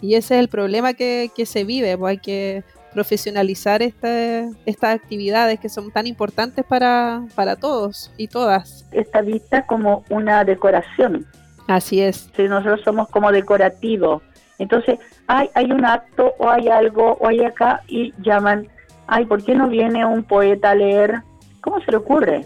Y 0.00 0.14
ese 0.14 0.34
es 0.34 0.40
el 0.40 0.48
problema 0.48 0.94
que, 0.94 1.30
que 1.34 1.46
se 1.46 1.64
vive, 1.64 1.96
pues 1.96 2.10
hay 2.10 2.18
que 2.18 2.64
profesionalizar 2.92 3.82
estas 3.82 4.94
actividades 4.94 5.58
que 5.58 5.68
son 5.68 5.90
tan 5.90 6.06
importantes 6.06 6.64
para, 6.64 7.22
para 7.34 7.56
todos 7.56 8.12
y 8.16 8.28
todas. 8.28 8.86
Está 8.92 9.22
vista 9.22 9.66
como 9.66 10.04
una 10.10 10.44
decoración. 10.44 11.26
Así 11.68 12.00
es. 12.00 12.30
Si 12.36 12.42
nosotros 12.44 12.80
somos 12.84 13.08
como 13.08 13.32
decorativos. 13.32 14.22
Entonces, 14.58 14.98
hay, 15.26 15.48
hay 15.54 15.72
un 15.72 15.84
acto 15.84 16.34
o 16.38 16.48
hay 16.48 16.68
algo 16.68 17.16
o 17.20 17.28
hay 17.28 17.44
acá 17.44 17.82
y 17.88 18.12
llaman, 18.22 18.68
ay, 19.06 19.24
¿por 19.24 19.42
qué 19.42 19.54
no 19.54 19.68
viene 19.68 20.04
un 20.04 20.22
poeta 20.22 20.70
a 20.70 20.74
leer? 20.74 21.22
¿Cómo 21.62 21.80
se 21.80 21.90
le 21.90 21.96
ocurre? 21.96 22.44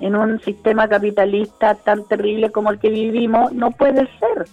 En 0.00 0.16
un 0.16 0.40
sistema 0.40 0.88
capitalista 0.88 1.74
tan 1.74 2.04
terrible 2.08 2.50
como 2.50 2.70
el 2.70 2.78
que 2.78 2.88
vivimos, 2.88 3.52
no 3.52 3.70
puede 3.70 4.08
ser. 4.18 4.46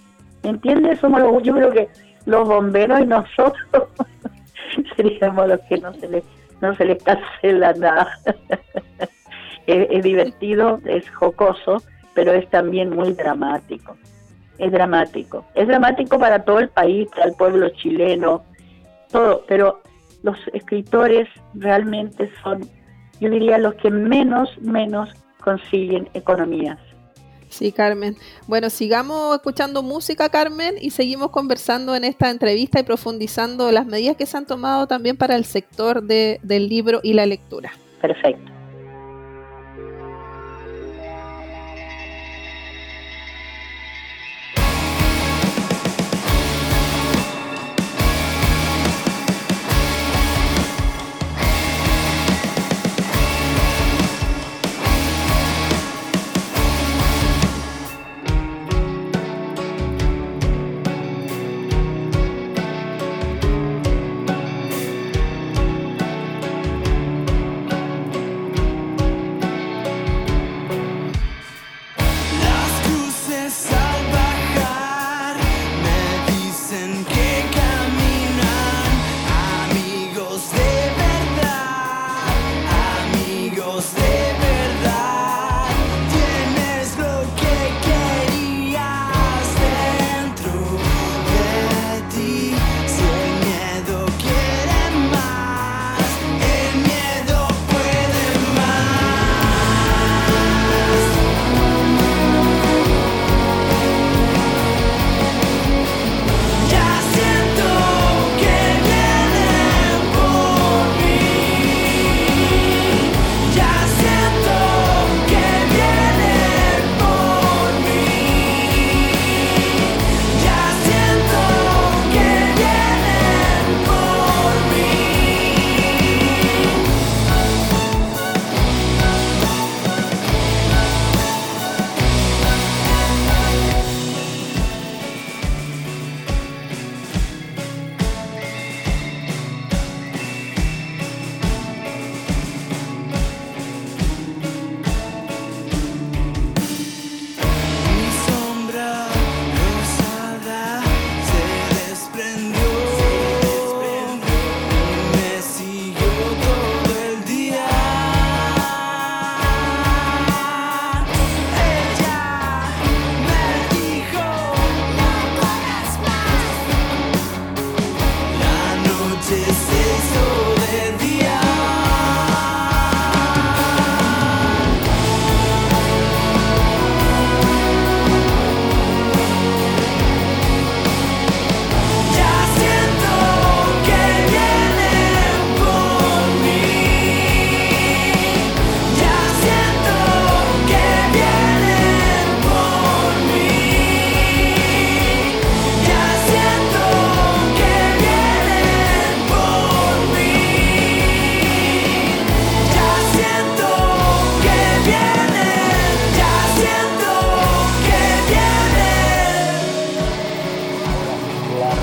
¿Entiendes? 0.44 1.00
Somos 1.00 1.22
los, 1.22 1.44
yo 1.44 1.54
creo 1.54 1.72
que 1.72 1.88
los 2.26 2.48
bomberos 2.48 3.00
y 3.02 3.06
nosotros 3.06 3.88
seríamos 4.96 5.48
los 5.48 5.60
que 5.62 5.78
no 5.78 5.94
se 5.94 6.08
les, 6.08 6.24
no 6.62 6.76
se 6.76 6.86
les 6.86 7.02
cancela 7.04 7.74
nada. 7.74 8.10
es, 9.68 10.04
divertido, 10.04 10.80
es 10.86 11.10
jocoso, 11.12 11.82
pero 12.14 12.34
es 12.34 12.50
también 12.50 12.90
muy 12.96 13.14
dramático. 13.14 13.96
Es 14.58 14.72
dramático. 14.72 15.46
Es 15.56 15.68
dramático 15.68 16.20
para 16.20 16.44
todo 16.44 16.60
el 16.60 16.70
país, 16.70 17.08
para 17.10 17.28
el 17.28 17.34
pueblo 17.34 17.70
chileno, 17.70 18.44
todo, 19.12 19.44
pero 19.48 19.82
los 20.24 20.38
escritores 20.54 21.30
realmente 21.54 22.30
son, 22.44 22.62
yo 23.20 23.30
diría, 23.30 23.58
los 23.58 23.76
que 23.76 23.90
menos, 23.90 24.50
menos 24.62 25.10
consiguen 25.42 26.10
economías. 26.14 26.78
Sí, 27.50 27.72
Carmen. 27.72 28.16
Bueno, 28.48 28.70
sigamos 28.70 29.36
escuchando 29.36 29.82
música, 29.82 30.30
Carmen, 30.30 30.76
y 30.80 30.92
seguimos 30.92 31.32
conversando 31.32 31.96
en 31.96 32.04
esta 32.04 32.30
entrevista 32.30 32.80
y 32.80 32.84
profundizando 32.84 33.72
las 33.72 33.88
medidas 33.88 34.16
que 34.16 34.28
se 34.28 34.38
han 34.38 34.46
tomado 34.46 34.86
también 34.88 35.18
para 35.18 35.36
el 35.36 35.46
sector 35.46 36.04
de, 36.04 36.40
del 36.44 36.70
libro 36.70 37.00
y 37.02 37.14
la 37.14 37.26
lectura. 37.26 37.72
Perfecto. 38.02 38.59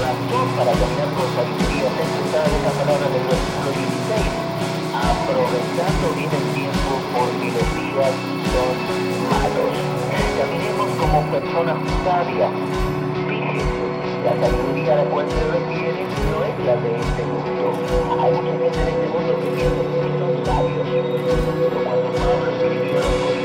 Razón 0.07 0.47
para 0.55 0.71
cambiar 0.71 1.11
los 1.19 1.35
sabiduría 1.35 1.91
encontrada 1.91 2.47
en 2.47 2.55
esta 2.63 2.71
palabra 2.79 3.11
del 3.11 3.27
versículo 3.27 3.71
16. 3.75 4.23
Aprovechando 5.03 6.07
bien 6.15 6.31
el 6.31 6.47
tiempo 6.55 6.91
porque 7.11 7.51
los 7.51 7.69
días 7.75 8.15
son 8.55 8.75
malos. 9.27 9.75
Caminemos 10.39 10.89
como 11.03 11.27
personas 11.27 11.79
sabias. 12.07 12.55
Fíjense, 13.27 13.83
la 14.23 14.33
sabiduría 14.47 14.93
a 14.95 14.97
la 15.03 15.07
cual 15.11 15.27
se 15.27 15.43
refiere 15.43 16.07
no 16.07 16.39
es 16.39 16.55
la 16.63 16.75
de 16.87 16.91
este 17.03 17.23
mundo. 17.27 17.67
Hay 18.23 18.31
mucha 18.31 18.55
gente 18.63 18.79
en 18.79 18.87
este 18.87 19.07
mundo 19.11 19.33
que 19.43 19.49
piensa 19.59 19.83
que 19.91 20.11
son 20.23 20.35
sabios. 20.47 20.87
Pero 20.87 21.79
cuando 21.83 22.07
Pablo 22.15 22.47
escribió 22.55 23.36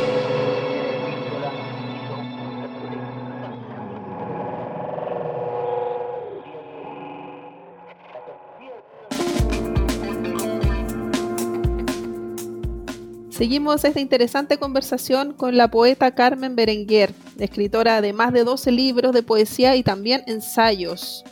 Seguimos 13.41 13.83
esta 13.83 13.99
interesante 13.99 14.59
conversación 14.59 15.33
con 15.33 15.57
la 15.57 15.67
poeta 15.67 16.11
Carmen 16.11 16.55
Berenguer, 16.55 17.11
escritora 17.39 17.99
de 17.99 18.13
más 18.13 18.33
de 18.33 18.43
12 18.43 18.71
libros 18.71 19.13
de 19.13 19.23
poesía 19.23 19.75
y 19.75 19.81
también 19.81 20.21
ensayos. 20.27 21.25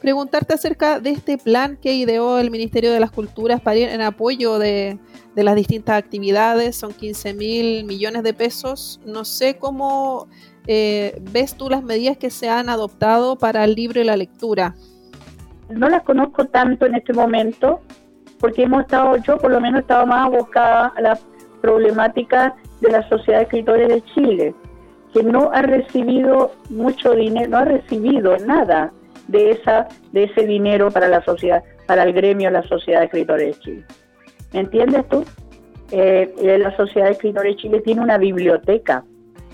Preguntarte 0.00 0.54
acerca 0.54 1.00
de 1.00 1.10
este 1.10 1.38
plan 1.38 1.76
que 1.82 1.94
ideó 1.94 2.38
el 2.38 2.52
Ministerio 2.52 2.92
de 2.92 3.00
las 3.00 3.10
Culturas 3.10 3.60
para 3.60 3.76
ir 3.76 3.88
en 3.88 4.02
apoyo 4.02 4.60
de, 4.60 5.00
las 5.34 5.56
distintas 5.56 5.96
actividades, 5.96 6.76
son 6.76 6.92
15 6.92 7.34
mil 7.34 7.84
millones 7.86 8.22
de 8.22 8.34
pesos. 8.34 9.00
No 9.04 9.24
sé 9.24 9.56
cómo 9.56 10.28
eh, 10.68 11.20
ves 11.32 11.56
tú 11.56 11.68
las 11.68 11.82
medidas 11.82 12.18
que 12.18 12.30
se 12.30 12.50
han 12.50 12.68
adoptado 12.68 13.34
para 13.34 13.64
el 13.64 13.74
libro 13.74 14.00
y 14.00 14.04
la 14.04 14.16
lectura. 14.16 14.76
no 15.70 15.88
las 15.88 16.04
conozco 16.04 16.44
tanto 16.44 16.86
en 16.86 16.94
este 16.94 17.12
momento 17.12 17.80
porque 18.38 18.64
hemos 18.64 18.82
estado, 18.82 19.16
yo 19.18 19.38
por 19.38 19.52
lo 19.52 19.60
menos 19.60 19.82
estaba 19.82 20.04
más 20.04 20.26
abocada 20.26 20.92
a 20.96 21.00
la 21.00 21.18
problemática 21.62 22.54
de 22.80 22.90
la 22.90 23.08
Sociedad 23.08 23.38
de 23.38 23.44
Escritores 23.44 23.88
de 23.88 24.04
Chile, 24.14 24.54
que 25.14 25.22
no 25.22 25.50
ha 25.52 25.62
recibido 25.62 26.52
mucho 26.68 27.14
dinero, 27.14 27.48
no 27.48 27.58
ha 27.58 27.64
recibido 27.64 28.36
nada 28.38 28.92
de 29.28 29.52
esa 29.52 29.88
de 30.12 30.24
ese 30.24 30.46
dinero 30.46 30.90
para 30.90 31.08
la 31.08 31.22
sociedad, 31.24 31.62
para 31.86 32.02
el 32.02 32.12
gremio 32.12 32.50
la 32.50 32.62
Sociedad 32.64 33.00
de 33.00 33.06
Escritores 33.06 33.56
de 33.56 33.62
Chile. 33.62 33.84
¿Me 34.52 34.60
entiendes 34.60 35.08
tú? 35.08 35.24
Eh, 35.92 36.34
eh, 36.38 36.58
la 36.58 36.76
Sociedad 36.76 37.06
de 37.06 37.12
Escritores 37.12 37.54
de 37.54 37.62
Chile 37.62 37.80
tiene 37.80 38.00
una 38.00 38.18
biblioteca. 38.18 39.04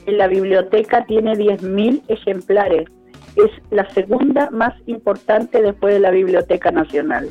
En 0.07 0.19
la 0.19 0.27
biblioteca 0.27 1.05
tiene 1.05 1.35
10.000 1.35 2.03
ejemplares. 2.09 2.89
Es 3.37 3.51
la 3.71 3.89
segunda 3.91 4.49
más 4.51 4.75
importante 4.87 5.61
después 5.61 5.95
de 5.95 6.01
la 6.01 6.11
Biblioteca 6.11 6.71
Nacional. 6.71 7.29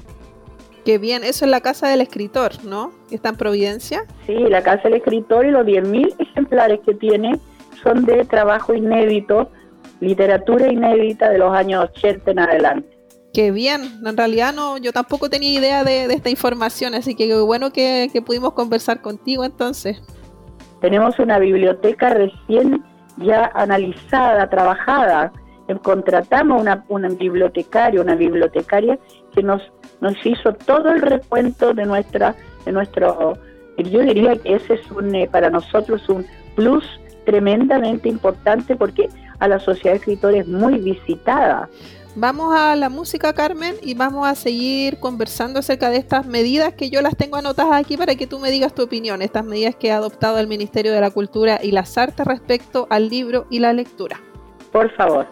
Qué 0.87 0.99
bien, 0.99 1.25
eso 1.25 1.43
es 1.43 1.51
la 1.51 1.59
casa 1.59 1.89
del 1.89 1.99
escritor, 1.99 2.63
¿no? 2.63 2.93
Está 3.11 3.27
en 3.27 3.35
Providencia. 3.35 4.05
Sí, 4.25 4.35
la 4.35 4.61
Casa 4.63 4.83
del 4.83 4.93
Escritor 4.93 5.45
y 5.45 5.51
los 5.51 5.65
10.000 5.65 6.15
ejemplares 6.17 6.79
que 6.85 6.93
tiene 6.93 7.37
son 7.83 8.05
de 8.05 8.23
trabajo 8.23 8.73
inédito, 8.73 9.51
literatura 9.99 10.71
inédita 10.71 11.29
de 11.29 11.39
los 11.39 11.53
años 11.53 11.89
80 11.91 12.31
en 12.31 12.39
adelante. 12.39 12.97
Qué 13.33 13.51
bien, 13.51 13.99
en 14.05 14.15
realidad 14.15 14.53
no, 14.53 14.77
yo 14.77 14.93
tampoco 14.93 15.29
tenía 15.29 15.59
idea 15.59 15.83
de, 15.83 16.07
de 16.07 16.13
esta 16.13 16.29
información, 16.29 16.93
así 16.93 17.15
que 17.15 17.35
bueno 17.35 17.73
que, 17.73 18.09
que 18.13 18.21
pudimos 18.21 18.53
conversar 18.53 19.01
contigo 19.01 19.43
entonces. 19.43 20.01
Tenemos 20.79 21.19
una 21.19 21.37
biblioteca 21.37 22.11
recién 22.11 22.81
ya 23.17 23.51
analizada, 23.55 24.49
trabajada. 24.49 25.33
Contratamos 25.83 26.61
una, 26.61 26.85
una 26.87 27.09
bibliotecaria, 27.09 27.99
una 27.99 28.15
bibliotecaria 28.15 28.97
que 29.37 29.43
nos, 29.43 29.61
nos 30.01 30.15
hizo 30.25 30.51
todo 30.53 30.89
el 30.89 30.99
recuento 30.99 31.71
de 31.71 31.85
nuestra, 31.85 32.35
de 32.65 32.71
nuestro, 32.71 33.37
yo 33.77 33.99
diría 33.99 34.35
que 34.35 34.55
ese 34.55 34.73
es 34.73 34.91
un, 34.91 35.13
eh, 35.13 35.29
para 35.31 35.51
nosotros 35.51 36.09
un 36.09 36.25
plus 36.55 36.83
tremendamente 37.23 38.09
importante 38.09 38.75
porque 38.75 39.09
a 39.37 39.47
la 39.47 39.59
sociedad 39.59 39.91
de 39.91 39.97
escritores 39.97 40.41
es 40.41 40.47
muy 40.47 40.79
visitada. 40.79 41.69
Vamos 42.15 42.55
a 42.57 42.75
la 42.75 42.89
música, 42.89 43.31
Carmen, 43.33 43.75
y 43.83 43.93
vamos 43.93 44.27
a 44.27 44.33
seguir 44.33 44.99
conversando 44.99 45.59
acerca 45.59 45.91
de 45.91 45.97
estas 45.97 46.25
medidas 46.25 46.73
que 46.73 46.89
yo 46.89 47.03
las 47.03 47.15
tengo 47.15 47.37
anotadas 47.37 47.79
aquí 47.79 47.95
para 47.95 48.15
que 48.15 48.25
tú 48.25 48.39
me 48.39 48.49
digas 48.49 48.73
tu 48.73 48.81
opinión, 48.81 49.21
estas 49.21 49.45
medidas 49.45 49.75
que 49.75 49.91
ha 49.91 49.97
adoptado 49.97 50.39
el 50.39 50.47
Ministerio 50.47 50.91
de 50.91 51.01
la 51.01 51.11
Cultura 51.11 51.59
y 51.61 51.73
las 51.73 51.95
Artes 51.95 52.25
respecto 52.25 52.87
al 52.89 53.09
libro 53.09 53.45
y 53.51 53.59
la 53.59 53.71
lectura. 53.71 54.19
Por 54.71 54.89
favor. 54.95 55.27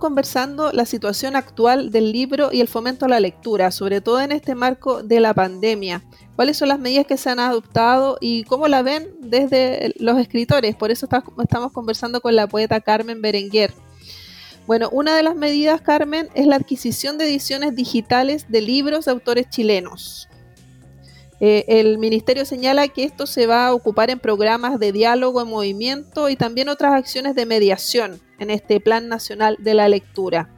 Conversando 0.00 0.72
la 0.72 0.84
situación 0.84 1.36
actual 1.36 1.92
del 1.92 2.10
libro 2.10 2.50
y 2.52 2.60
el 2.60 2.66
fomento 2.66 3.04
a 3.04 3.08
la 3.08 3.20
lectura, 3.20 3.70
sobre 3.70 4.00
todo 4.00 4.20
en 4.20 4.32
este 4.32 4.56
marco 4.56 5.04
de 5.04 5.20
la 5.20 5.34
pandemia. 5.34 6.02
¿Cuáles 6.34 6.56
son 6.56 6.70
las 6.70 6.80
medidas 6.80 7.06
que 7.06 7.18
se 7.18 7.30
han 7.30 7.38
adoptado 7.38 8.16
y 8.20 8.44
cómo 8.44 8.66
la 8.66 8.82
ven 8.82 9.08
desde 9.20 9.94
los 9.98 10.18
escritores? 10.18 10.74
Por 10.74 10.90
eso 10.90 11.06
estamos 11.38 11.72
conversando 11.72 12.20
con 12.20 12.34
la 12.34 12.48
poeta 12.48 12.80
Carmen 12.80 13.20
Berenguer. 13.20 13.72
Bueno, 14.66 14.88
una 14.90 15.14
de 15.14 15.22
las 15.22 15.36
medidas, 15.36 15.82
Carmen, 15.82 16.30
es 16.34 16.46
la 16.46 16.56
adquisición 16.56 17.18
de 17.18 17.26
ediciones 17.26 17.74
digitales 17.74 18.46
de 18.48 18.62
libros 18.62 19.04
de 19.04 19.10
autores 19.10 19.50
chilenos. 19.50 20.29
Eh, 21.40 21.64
el 21.68 21.98
ministerio 21.98 22.44
señala 22.44 22.88
que 22.88 23.04
esto 23.04 23.26
se 23.26 23.46
va 23.46 23.68
a 23.68 23.74
ocupar 23.74 24.10
en 24.10 24.18
programas 24.18 24.78
de 24.78 24.92
diálogo 24.92 25.40
en 25.40 25.48
movimiento 25.48 26.28
y 26.28 26.36
también 26.36 26.68
otras 26.68 26.92
acciones 26.92 27.34
de 27.34 27.46
mediación 27.46 28.20
en 28.38 28.50
este 28.50 28.78
Plan 28.78 29.08
Nacional 29.08 29.56
de 29.58 29.74
la 29.74 29.88
Lectura. 29.88 30.50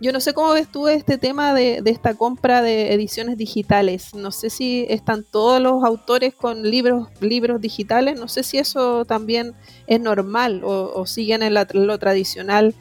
Yo 0.00 0.12
no 0.12 0.20
sé 0.20 0.34
cómo 0.34 0.52
ves 0.52 0.68
tú 0.68 0.88
este 0.88 1.18
tema 1.18 1.54
de, 1.54 1.80
esta 1.86 2.14
compra 2.14 2.62
de 2.62 2.92
ediciones 2.92 3.38
digitales. 3.38 4.12
No 4.12 4.32
sé 4.32 4.50
si 4.50 4.86
están 4.90 5.24
todos 5.24 5.62
los 5.62 5.84
autores 5.84 6.34
con 6.34 6.68
libros, 6.68 7.08
libros 7.20 7.60
digitales. 7.60 8.18
No 8.18 8.26
sé 8.26 8.42
si 8.42 8.58
eso 8.58 9.04
también 9.04 9.54
es 9.86 10.00
normal 10.00 10.62
o, 10.64 10.92
o 10.94 11.06
siguen 11.06 11.42
en 11.42 11.54
la, 11.54 11.66
lo 11.72 11.98
tradicional 11.98 12.74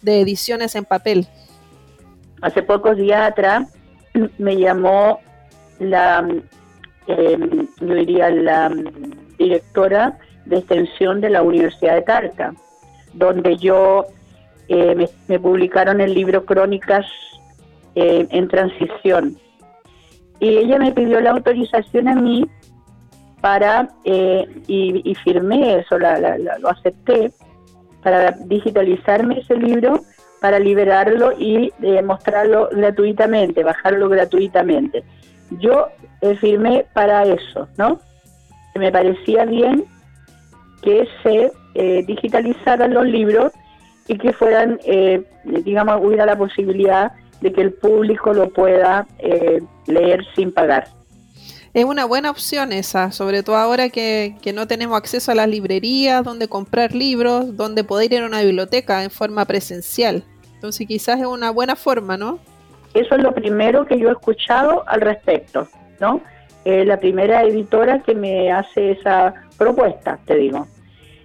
de 0.00 0.20
ediciones 0.20 0.74
en 0.76 0.84
papel. 0.84 1.26
Hace 2.40 2.62
pocos 2.62 2.96
días 2.96 3.30
atrás 3.30 3.68
me 4.38 4.56
llamó 4.56 5.18
la, 5.80 6.26
eh, 7.06 7.38
yo 7.80 7.94
diría, 7.94 8.30
la 8.30 8.72
directora 9.38 10.18
de 10.46 10.58
extensión 10.58 11.20
de 11.20 11.30
la 11.30 11.42
Universidad 11.42 11.94
de 11.94 12.02
Tarca, 12.02 12.54
donde 13.14 13.56
yo 13.56 14.06
eh, 14.68 15.08
me, 15.26 15.38
publicaron 15.40 16.00
el 16.00 16.14
libro 16.14 16.44
Crónicas 16.44 17.04
eh, 17.94 18.26
en 18.30 18.48
Transición. 18.48 19.36
Y 20.38 20.58
ella 20.58 20.78
me 20.78 20.92
pidió 20.92 21.20
la 21.20 21.32
autorización 21.32 22.08
a 22.08 22.14
mí 22.14 22.48
para, 23.40 23.88
eh, 24.04 24.46
y, 24.68 25.10
y, 25.10 25.14
firmé 25.16 25.78
eso, 25.78 25.98
lo 25.98 26.68
acepté, 26.68 27.32
para 28.02 28.32
digitalizarme 28.32 29.40
ese 29.40 29.56
libro, 29.56 30.00
para 30.40 30.58
liberarlo 30.58 31.32
y 31.38 31.72
mostrarlo 32.04 32.68
gratuitamente, 32.72 33.62
bajarlo 33.62 34.08
gratuitamente. 34.08 35.04
Yo 35.58 35.88
eh, 36.20 36.36
firmé 36.36 36.86
para 36.92 37.24
eso, 37.24 37.68
¿no? 37.76 38.00
Me 38.74 38.92
parecía 38.92 39.44
bien 39.44 39.84
que 40.82 41.06
se 41.22 41.52
eh, 41.74 42.04
digitalizaran 42.06 42.94
los 42.94 43.06
libros 43.06 43.52
y 44.08 44.18
que 44.18 44.32
fueran, 44.32 44.80
eh, 44.84 45.22
digamos, 45.44 46.00
hubiera 46.02 46.26
la 46.26 46.36
posibilidad 46.36 47.12
de 47.40 47.52
que 47.52 47.60
el 47.60 47.72
público 47.72 48.32
lo 48.32 48.50
pueda 48.50 49.06
eh, 49.18 49.60
leer 49.86 50.24
sin 50.34 50.52
pagar. 50.52 50.88
Es 51.72 51.84
una 51.84 52.04
buena 52.04 52.30
opción 52.30 52.72
esa, 52.72 53.12
sobre 53.12 53.44
todo 53.44 53.56
ahora 53.56 53.88
que, 53.88 54.34
que, 54.42 54.52
no 54.52 54.66
tenemos 54.66 54.98
acceso 54.98 55.30
a 55.30 55.36
las 55.36 55.48
librerías, 55.48 56.24
donde 56.24 56.48
comprar 56.48 56.92
libros, 56.92 57.56
donde 57.56 57.84
poder 57.84 58.12
ir 58.12 58.22
a 58.22 58.26
una 58.26 58.42
biblioteca 58.42 59.04
en 59.04 59.10
forma 59.10 59.44
presencial. 59.44 60.24
Entonces 60.54 60.88
quizás 60.88 61.20
es 61.20 61.26
una 61.26 61.50
buena 61.50 61.76
forma, 61.76 62.16
¿no? 62.16 62.40
Eso 62.94 63.14
es 63.14 63.22
lo 63.22 63.32
primero 63.32 63.86
que 63.86 63.98
yo 63.98 64.08
he 64.08 64.12
escuchado 64.12 64.84
al 64.88 65.00
respecto, 65.00 65.68
¿no? 66.00 66.20
Eh, 66.64 66.84
la 66.84 66.98
primera 66.98 67.42
editora 67.42 68.02
que 68.02 68.14
me 68.14 68.52
hace 68.52 68.92
esa 68.92 69.34
propuesta, 69.56 70.18
te 70.26 70.36
digo. 70.36 70.66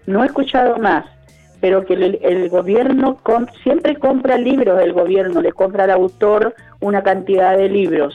No 0.05 0.23
he 0.23 0.27
escuchado 0.27 0.77
más, 0.77 1.05
pero 1.59 1.85
que 1.85 1.93
el, 1.93 2.49
gobierno 2.49 3.17
siempre 3.63 3.97
compra 3.97 4.37
libros, 4.37 4.81
el 4.81 4.93
gobierno 4.93 5.41
le 5.41 5.51
compra 5.51 5.85
al 5.85 5.91
autor 5.91 6.55
una 6.79 7.01
cantidad 7.03 7.57
de 7.57 7.69
libros. 7.69 8.13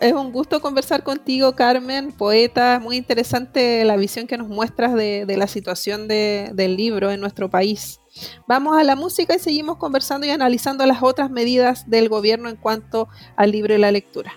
Es 0.00 0.12
un 0.12 0.32
gusto 0.32 0.60
conversar 0.60 1.02
contigo, 1.02 1.54
Carmen, 1.54 2.12
poeta. 2.12 2.80
Muy 2.80 2.96
interesante 2.96 3.84
la 3.84 3.96
visión 3.96 4.26
que 4.26 4.38
nos 4.38 4.48
muestras 4.48 4.94
de, 4.94 5.26
de 5.26 5.36
la 5.36 5.48
situación 5.48 6.08
de, 6.08 6.50
del 6.54 6.76
libro 6.76 7.10
en 7.10 7.20
nuestro 7.20 7.50
país. 7.50 8.00
Vamos 8.46 8.78
a 8.78 8.84
la 8.84 8.96
música 8.96 9.34
y 9.34 9.38
seguimos 9.38 9.76
conversando 9.76 10.26
y 10.26 10.30
analizando 10.30 10.84
las 10.86 11.02
otras 11.02 11.30
medidas 11.30 11.88
del 11.88 12.08
gobierno 12.08 12.48
en 12.48 12.56
cuanto 12.56 13.08
al 13.36 13.52
libro 13.52 13.74
y 13.74 13.78
la 13.78 13.92
lectura. 13.92 14.32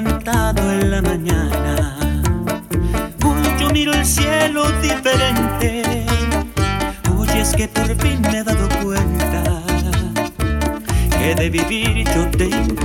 Levantado 0.00 0.72
en 0.72 0.90
la 0.90 1.02
mañana. 1.02 1.96
Yo 3.58 3.68
miro 3.70 3.92
el 3.92 4.06
cielo 4.06 4.70
diferente. 4.80 6.06
Hoy 7.16 7.28
es 7.34 7.54
que 7.56 7.66
por 7.66 7.86
fin 7.96 8.20
me 8.22 8.38
he 8.38 8.44
dado 8.44 8.68
cuenta 8.82 9.62
que 11.18 11.34
de 11.34 11.50
vivir 11.50 12.04
yo 12.14 12.30
tengo 12.30 12.77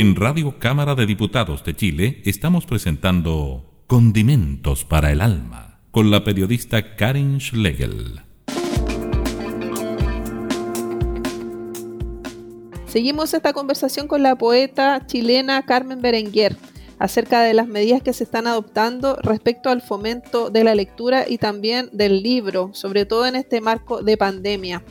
En 0.00 0.16
Radio 0.16 0.58
Cámara 0.58 0.94
de 0.94 1.04
Diputados 1.04 1.62
de 1.62 1.76
Chile 1.76 2.22
estamos 2.24 2.64
presentando 2.64 3.84
Condimentos 3.86 4.86
para 4.86 5.12
el 5.12 5.20
Alma 5.20 5.82
con 5.90 6.10
la 6.10 6.24
periodista 6.24 6.96
Karin 6.96 7.38
Schlegel. 7.38 8.22
Seguimos 12.86 13.34
esta 13.34 13.52
conversación 13.52 14.08
con 14.08 14.22
la 14.22 14.36
poeta 14.36 15.06
chilena 15.06 15.66
Carmen 15.66 16.00
Berenguer 16.00 16.56
acerca 16.98 17.42
de 17.42 17.52
las 17.52 17.68
medidas 17.68 18.00
que 18.00 18.14
se 18.14 18.24
están 18.24 18.46
adoptando 18.46 19.18
respecto 19.22 19.68
al 19.68 19.82
fomento 19.82 20.48
de 20.48 20.64
la 20.64 20.74
lectura 20.74 21.28
y 21.28 21.36
también 21.36 21.90
del 21.92 22.22
libro, 22.22 22.70
sobre 22.72 23.04
todo 23.04 23.26
en 23.26 23.36
este 23.36 23.60
marco 23.60 24.02
de 24.02 24.16
pandemia. 24.16 24.82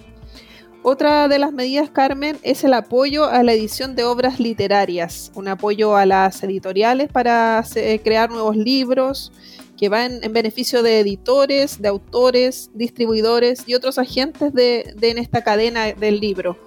Otra 0.92 1.28
de 1.28 1.38
las 1.38 1.54
medidas, 1.54 1.92
Carmen, 1.92 2.38
es 2.42 2.64
el 2.64 2.74
apoyo 2.74 3.26
a 3.26 3.44
la 3.44 3.54
edición 3.54 3.96
de 3.96 4.06
obras 4.06 4.40
literarias, 4.40 5.32
un 5.36 5.48
apoyo 5.48 5.96
a 5.96 6.08
las 6.08 6.42
editoriales 6.44 7.12
para 7.12 7.64
eh, 7.76 8.02
crear 8.04 8.32
nuevos 8.32 8.58
libros 8.58 9.32
que 9.78 9.88
van 9.88 10.14
en 10.24 10.34
beneficio 10.34 10.82
de 10.82 11.00
editores, 11.00 11.80
de 11.80 11.90
autores, 11.90 12.72
distribuidores 12.74 13.70
y 13.70 13.76
otros 13.76 14.00
agentes 14.00 14.52
de, 14.52 14.96
en 15.00 15.20
esta 15.20 15.44
cadena 15.44 15.94
del 15.94 16.20
libro. 16.20 16.58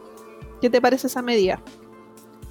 ¿Qué 0.61 0.71
te 0.71 0.81
parece 0.81 1.09
esa 1.09 1.21
medida? 1.21 1.61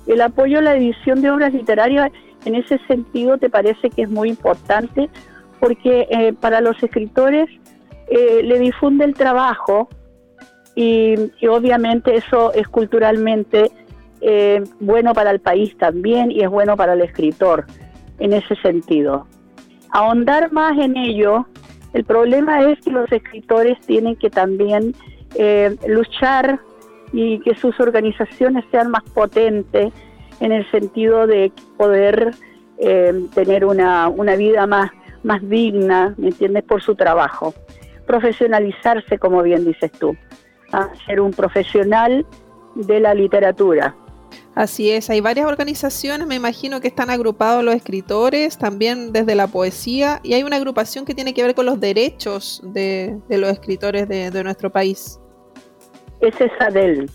El 0.08 0.20
apoyo 0.20 0.60
a 0.60 0.64
la 0.64 0.76
edición 0.76 1.22
de 1.22 1.32
obras 1.32 1.54
literarias 1.54 2.12
en 2.44 2.56
ese 2.56 2.80
sentido 2.80 3.38
te 3.38 3.50
parece 3.50 3.90
que 3.92 4.02
es 4.02 4.10
muy 4.10 4.28
importante 4.28 5.10
porque 5.62 6.06
eh, 6.12 6.34
para 6.34 6.60
los 6.60 6.84
escritores 6.84 7.48
eh, 8.10 8.42
le 8.44 8.60
difunde 8.60 9.06
el 9.06 9.14
trabajo 9.14 9.88
y, 10.76 11.16
obviamente 11.48 12.16
eso 12.16 12.54
es 12.54 12.68
culturalmente 12.68 13.72
eh, 14.22 14.64
bueno 14.80 15.14
para 15.14 15.32
el 15.32 15.40
país 15.40 15.76
también 15.78 16.32
y 16.32 16.42
es 16.42 16.50
bueno 16.50 16.78
para 16.78 16.94
el 16.94 17.02
escritor 17.02 17.66
en 18.20 18.34
ese 18.34 18.56
sentido. 18.58 19.28
Ahondar 19.90 20.52
más 20.52 20.78
en 20.78 20.96
ello, 20.96 21.48
el 21.94 22.06
problema 22.06 22.72
es 22.72 22.80
que 22.80 22.92
los 22.92 23.12
escritores 23.12 23.80
tienen 23.82 24.16
que 24.16 24.30
también 24.30 24.96
eh, 25.36 25.76
luchar 25.88 26.60
y 27.12 27.40
que 27.40 27.56
sus 27.56 27.78
organizaciones 27.80 28.64
sean 28.72 28.90
más 28.92 29.04
potentes 29.14 29.92
en 30.40 30.52
el 30.52 30.70
sentido 30.72 31.28
de 31.28 31.52
poder 31.78 32.32
eh, 32.78 33.14
tener 33.34 33.66
una, 33.66 34.08
una 34.08 34.36
vida 34.36 34.66
más, 34.66 34.92
más 35.24 35.48
digna, 35.48 36.16
¿me 36.18 36.30
entiendes?, 36.30 36.64
por 36.64 36.82
su 36.82 36.96
trabajo. 36.96 37.54
Profesionalizarse, 38.08 39.20
como 39.20 39.44
bien 39.44 39.66
dices 39.66 39.92
tú, 39.92 40.16
a 40.72 40.90
ser 41.06 41.20
un 41.22 41.32
profesional 41.32 42.26
de 42.76 43.00
la 43.00 43.14
literatura. 43.14 43.96
Así 44.56 44.92
es, 44.92 45.10
hay 45.10 45.22
varias 45.22 45.48
organizaciones, 45.48 46.28
me 46.28 46.36
imagino 46.36 46.82
que 46.82 46.88
están 46.90 47.10
agrupados 47.10 47.64
los 47.64 47.74
escritores, 47.74 48.58
también 48.58 49.14
desde 49.14 49.34
la 49.36 49.48
poesía, 49.48 50.20
y 50.24 50.34
hay 50.34 50.44
una 50.44 50.58
agrupación 50.58 51.06
que 51.06 51.14
tiene 51.14 51.34
que 51.34 51.44
ver 51.44 51.56
con 51.56 51.66
los 51.66 51.80
derechos 51.80 52.62
de, 52.64 53.18
de 53.30 53.38
los 53.38 53.50
escritores 53.50 54.08
de, 54.10 54.30
de 54.30 54.44
nuestro 54.44 54.70
país. 54.70 55.20
ese 56.20 56.46
es 56.46 56.52
SADEL. 56.60 57.10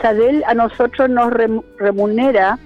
SADEL 0.00 0.44
a 0.46 0.54
nosotros 0.54 1.08
nos 1.08 1.30
rem- 1.30 1.64
remunera, 1.78 2.58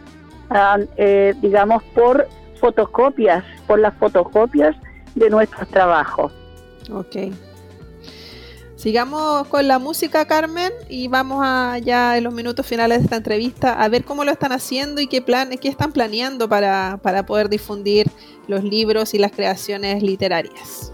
eh, 0.97 1.35
digamos, 1.41 1.83
por 1.95 2.27
fotocopias, 2.61 3.45
por 3.67 3.79
las 3.79 3.95
fotocopias 3.97 4.77
de 5.15 5.31
nuestros 5.31 5.69
trabajos. 5.69 6.33
Ok. 6.93 7.33
Sigamos 8.77 9.49
con 9.49 9.67
la 9.67 9.79
música, 9.79 10.27
Carmen, 10.27 10.71
y 10.91 11.09
vamos 11.09 11.41
a 11.43 11.79
ya 11.79 12.19
en 12.19 12.25
los 12.25 12.35
minutos 12.35 12.67
finales 12.67 12.99
de 12.99 13.05
esta 13.05 13.17
entrevista 13.17 13.73
a 13.73 13.89
ver 13.89 14.05
cómo 14.05 14.23
lo 14.23 14.31
están 14.31 14.53
haciendo 14.53 15.01
y 15.01 15.07
qué 15.07 15.23
plan, 15.23 15.49
qué 15.59 15.69
están 15.69 15.93
planeando 15.93 16.47
para, 16.47 17.01
para 17.03 17.25
poder 17.25 17.49
difundir 17.49 18.11
los 18.49 18.63
libros 18.63 19.15
y 19.15 19.19
las 19.19 19.33
creaciones 19.33 20.03
literarias. 20.03 20.93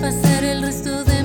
Pasar 0.00 0.44
el 0.44 0.62
resto 0.62 1.04
de 1.04 1.19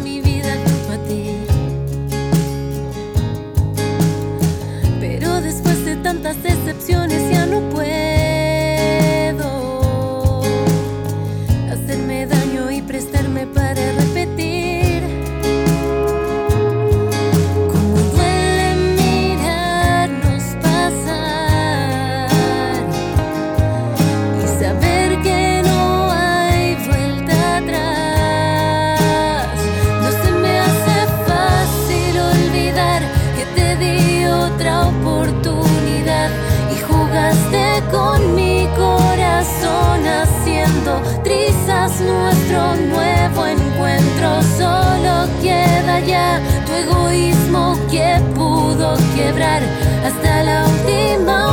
tu 46.03 46.73
egoísmo 46.73 47.77
que 47.89 48.19
pudo 48.35 48.97
quebrar 49.15 49.61
hasta 50.03 50.43
la 50.43 50.65
última 50.65 51.44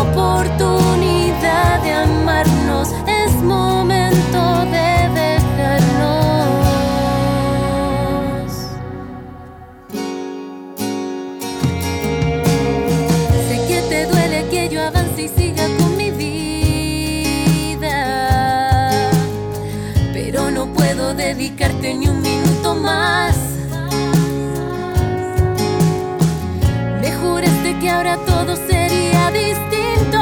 que 27.82 27.90
ahora 27.90 28.16
todo 28.18 28.54
sería 28.54 29.30
distinto, 29.32 30.18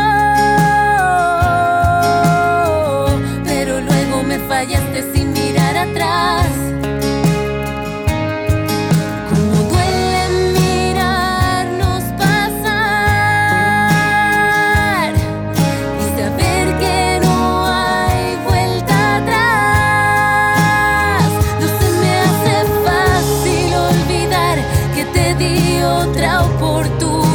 pero 3.45 3.81
luego 3.83 4.23
me 4.23 4.39
fallaste 4.39 5.13
sin 5.13 5.35
mirar 5.35 5.77
atrás. 5.77 6.47
Como 9.29 9.57
duele 9.69 10.23
mirarnos 10.59 12.03
pasar 12.17 12.71
y 16.01 16.05
saber 16.19 16.67
que 16.79 17.21
no 17.23 17.67
hay 17.67 18.37
vuelta 18.49 18.97
atrás. 19.19 20.61
No 21.61 21.67
se 21.79 21.89
me 22.01 22.13
hace 22.27 22.55
fácil 22.87 23.69
olvidar 23.91 24.57
que 24.95 25.03
te 25.05 25.27
di 25.35 25.83
otra 25.83 26.31
oportunidad 26.43 27.30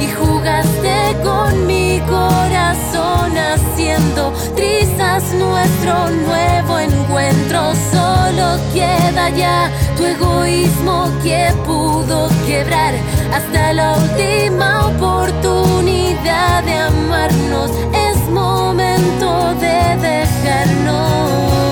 y 0.00 0.06
jugaste 0.18 1.16
con 1.22 1.66
mi 1.66 1.98
corazón 2.00 3.32
haciendo 3.36 4.32
trizas 4.54 5.32
nuestro 5.32 6.10
nuevo 6.10 6.78
encuentro. 6.78 7.72
Solo 7.90 8.58
queda 8.74 9.30
ya 9.30 9.70
tu 9.96 10.04
egoísmo 10.04 11.08
que 11.22 11.52
pudo 11.64 12.28
quebrar 12.46 12.94
hasta 13.32 13.72
la 13.72 13.96
última 13.96 14.88
oportunidad 14.88 16.62
de 16.64 16.74
amarnos. 16.74 17.70
Es 17.92 18.18
momento 18.28 19.54
de 19.54 19.96
dejarnos. 20.06 21.63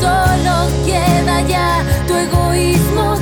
Solo 0.00 0.68
queda 0.84 1.40
ya 1.48 1.82
tu 2.06 2.14
egoísmo 2.14 3.13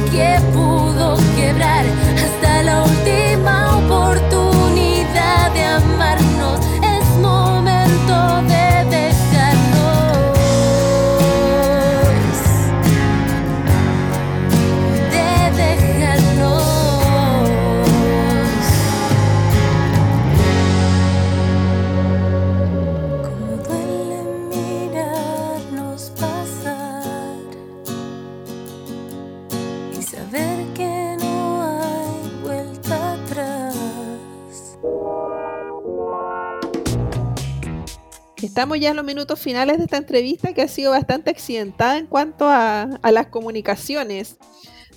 Estamos 38.62 38.78
ya 38.78 38.90
en 38.90 38.96
los 38.96 39.04
minutos 39.04 39.40
finales 39.40 39.78
de 39.78 39.82
esta 39.86 39.96
entrevista 39.96 40.52
que 40.54 40.62
ha 40.62 40.68
sido 40.68 40.92
bastante 40.92 41.30
accidentada 41.30 41.98
en 41.98 42.06
cuanto 42.06 42.48
a, 42.48 42.82
a 42.82 43.10
las 43.10 43.26
comunicaciones. 43.26 44.38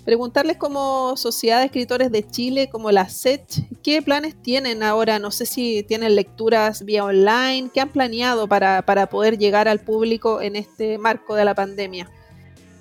Preguntarles 0.05 0.57
como 0.57 1.17
Sociedad 1.17 1.61
de 1.61 1.65
Escritores 1.65 2.11
de 2.11 2.21
Chile, 2.27 2.69
como 2.71 2.91
la 2.91 3.09
SECH, 3.09 3.61
¿qué 3.81 4.03
planes 4.03 4.39
tienen 4.39 4.83
ahora? 4.83 5.17
No 5.17 5.31
sé 5.31 5.47
si 5.47 5.81
tienen 5.81 6.15
lecturas 6.15 6.85
vía 6.85 7.05
online, 7.05 7.71
¿qué 7.73 7.81
han 7.81 7.89
planeado 7.89 8.47
para, 8.47 8.83
para 8.83 9.07
poder 9.07 9.39
llegar 9.39 9.67
al 9.67 9.79
público 9.79 10.41
en 10.41 10.57
este 10.57 10.99
marco 10.99 11.33
de 11.33 11.45
la 11.45 11.55
pandemia? 11.55 12.07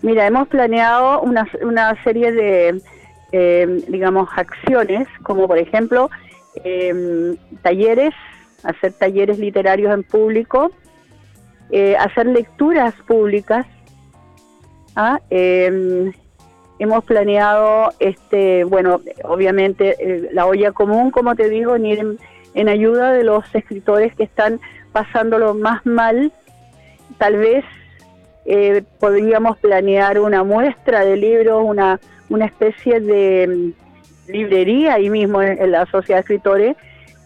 Mira, 0.02 0.26
hemos 0.26 0.48
planeado 0.48 1.22
una, 1.22 1.48
una 1.62 2.04
serie 2.04 2.30
de, 2.30 2.82
eh, 3.32 3.84
digamos, 3.88 4.28
acciones, 4.36 5.08
como 5.22 5.48
por 5.48 5.56
ejemplo 5.56 6.10
eh, 6.62 7.36
talleres, 7.62 8.12
hacer 8.64 8.92
talleres 8.92 9.38
literarios 9.38 9.92
en 9.92 10.02
público, 10.02 10.70
eh, 11.70 11.96
hacer 11.96 12.26
lecturas 12.26 12.94
públicas. 13.06 13.66
¿ah? 14.96 15.20
Eh, 15.30 16.12
hemos 16.78 17.04
planeado, 17.04 17.92
este, 17.98 18.64
bueno, 18.64 19.00
obviamente 19.22 19.96
eh, 19.98 20.28
la 20.32 20.46
olla 20.46 20.72
común, 20.72 21.10
como 21.10 21.34
te 21.34 21.48
digo, 21.48 21.76
en 21.76 21.86
ir 21.86 22.18
en, 22.54 22.68
ayuda 22.68 23.12
de 23.12 23.24
los 23.24 23.44
escritores 23.54 24.14
que 24.14 24.24
están 24.24 24.60
pasándolo 24.92 25.54
más 25.54 25.84
mal. 25.86 26.32
Tal 27.18 27.36
vez 27.36 27.64
eh, 28.44 28.82
podríamos 28.98 29.58
planear 29.58 30.18
una 30.18 30.44
muestra 30.44 31.04
de 31.04 31.16
libros, 31.16 31.62
una, 31.64 32.00
una 32.28 32.46
especie 32.46 33.00
de 33.00 33.72
mm, 34.28 34.32
librería 34.32 34.94
ahí 34.94 35.10
mismo 35.10 35.42
en, 35.42 35.60
en 35.60 35.70
la 35.70 35.86
Sociedad 35.86 36.18
de 36.18 36.22
Escritores, 36.22 36.76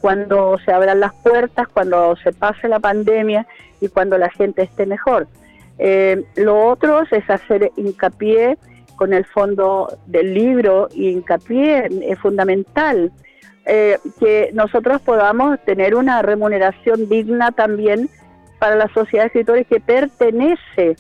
cuando 0.01 0.59
se 0.65 0.73
abran 0.73 1.01
las 1.01 1.15
puertas, 1.15 1.69
cuando 1.69 2.17
se 2.17 2.33
pase 2.33 2.69
la 2.69 2.79
pandemia 2.79 3.47
y 3.81 3.89
cuando 3.89 4.19
la 4.19 4.31
gente 4.31 4.63
esté 4.63 4.87
mejor. 4.87 5.27
Eh, 5.79 6.25
lo 6.37 6.67
otro 6.67 7.03
es 7.11 7.31
hacer 7.31 7.71
hincapié 7.77 8.59
con 8.97 9.13
el 9.13 9.25
fondo 9.25 9.97
del 10.07 10.35
libro 10.35 10.89
y 10.93 11.11
hincapié 11.11 11.89
es 12.03 12.19
fundamental 12.19 13.13
eh, 13.65 13.99
que 14.19 14.51
nosotros 14.55 15.01
podamos 15.03 15.59
tener 15.65 15.95
una 15.95 16.23
remuneración 16.23 17.09
digna 17.09 17.53
también 17.53 18.09
para 18.59 18.75
la 18.75 18.89
sociedad 18.89 19.25
de 19.25 19.27
escritores 19.29 19.67
que 19.69 19.79
pertenece 19.79 20.97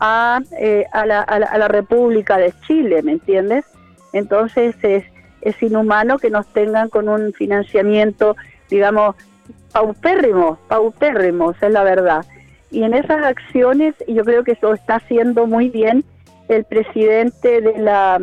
a, 0.00 0.40
eh, 0.58 0.86
a, 0.92 1.04
la, 1.04 1.20
a, 1.20 1.38
la, 1.38 1.46
a 1.46 1.58
la 1.58 1.68
República 1.68 2.38
de 2.38 2.54
Chile, 2.66 3.02
¿me 3.02 3.12
entiendes? 3.12 3.64
Entonces 4.14 4.74
es, 4.82 5.04
es 5.44 5.62
inhumano 5.62 6.18
que 6.18 6.30
nos 6.30 6.46
tengan 6.48 6.88
con 6.88 7.08
un 7.08 7.32
financiamiento, 7.32 8.34
digamos, 8.70 9.14
paupérrimo, 9.72 10.58
paupérrimo, 10.68 11.52
esa 11.52 11.66
es 11.66 11.72
la 11.72 11.84
verdad. 11.84 12.24
Y 12.70 12.82
en 12.82 12.94
esas 12.94 13.22
acciones 13.22 13.94
yo 14.08 14.24
creo 14.24 14.42
que 14.42 14.58
lo 14.60 14.74
está 14.74 14.96
haciendo 14.96 15.46
muy 15.46 15.68
bien 15.68 16.04
el 16.48 16.64
presidente 16.64 17.60
de 17.60 17.78
la, 17.78 18.20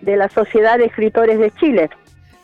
de 0.00 0.16
la 0.16 0.28
Sociedad 0.28 0.78
de 0.78 0.86
Escritores 0.86 1.38
de 1.38 1.50
Chile. 1.52 1.90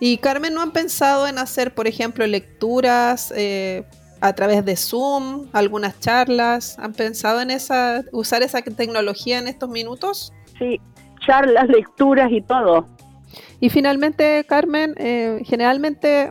Y 0.00 0.18
Carmen, 0.18 0.52
¿no 0.52 0.62
han 0.62 0.72
pensado 0.72 1.28
en 1.28 1.38
hacer, 1.38 1.74
por 1.74 1.86
ejemplo, 1.86 2.26
lecturas 2.26 3.32
eh, 3.36 3.84
a 4.20 4.32
través 4.32 4.64
de 4.64 4.76
Zoom, 4.76 5.46
algunas 5.52 6.00
charlas? 6.00 6.76
¿Han 6.80 6.92
pensado 6.92 7.40
en 7.40 7.52
esa, 7.52 8.02
usar 8.10 8.42
esa 8.42 8.62
tecnología 8.62 9.38
en 9.38 9.46
estos 9.46 9.68
minutos? 9.68 10.32
Sí, 10.58 10.80
charlas, 11.24 11.68
lecturas 11.68 12.32
y 12.32 12.40
todo. 12.40 12.86
Y 13.60 13.70
finalmente, 13.70 14.44
Carmen, 14.48 14.94
eh, 14.98 15.40
generalmente 15.44 16.30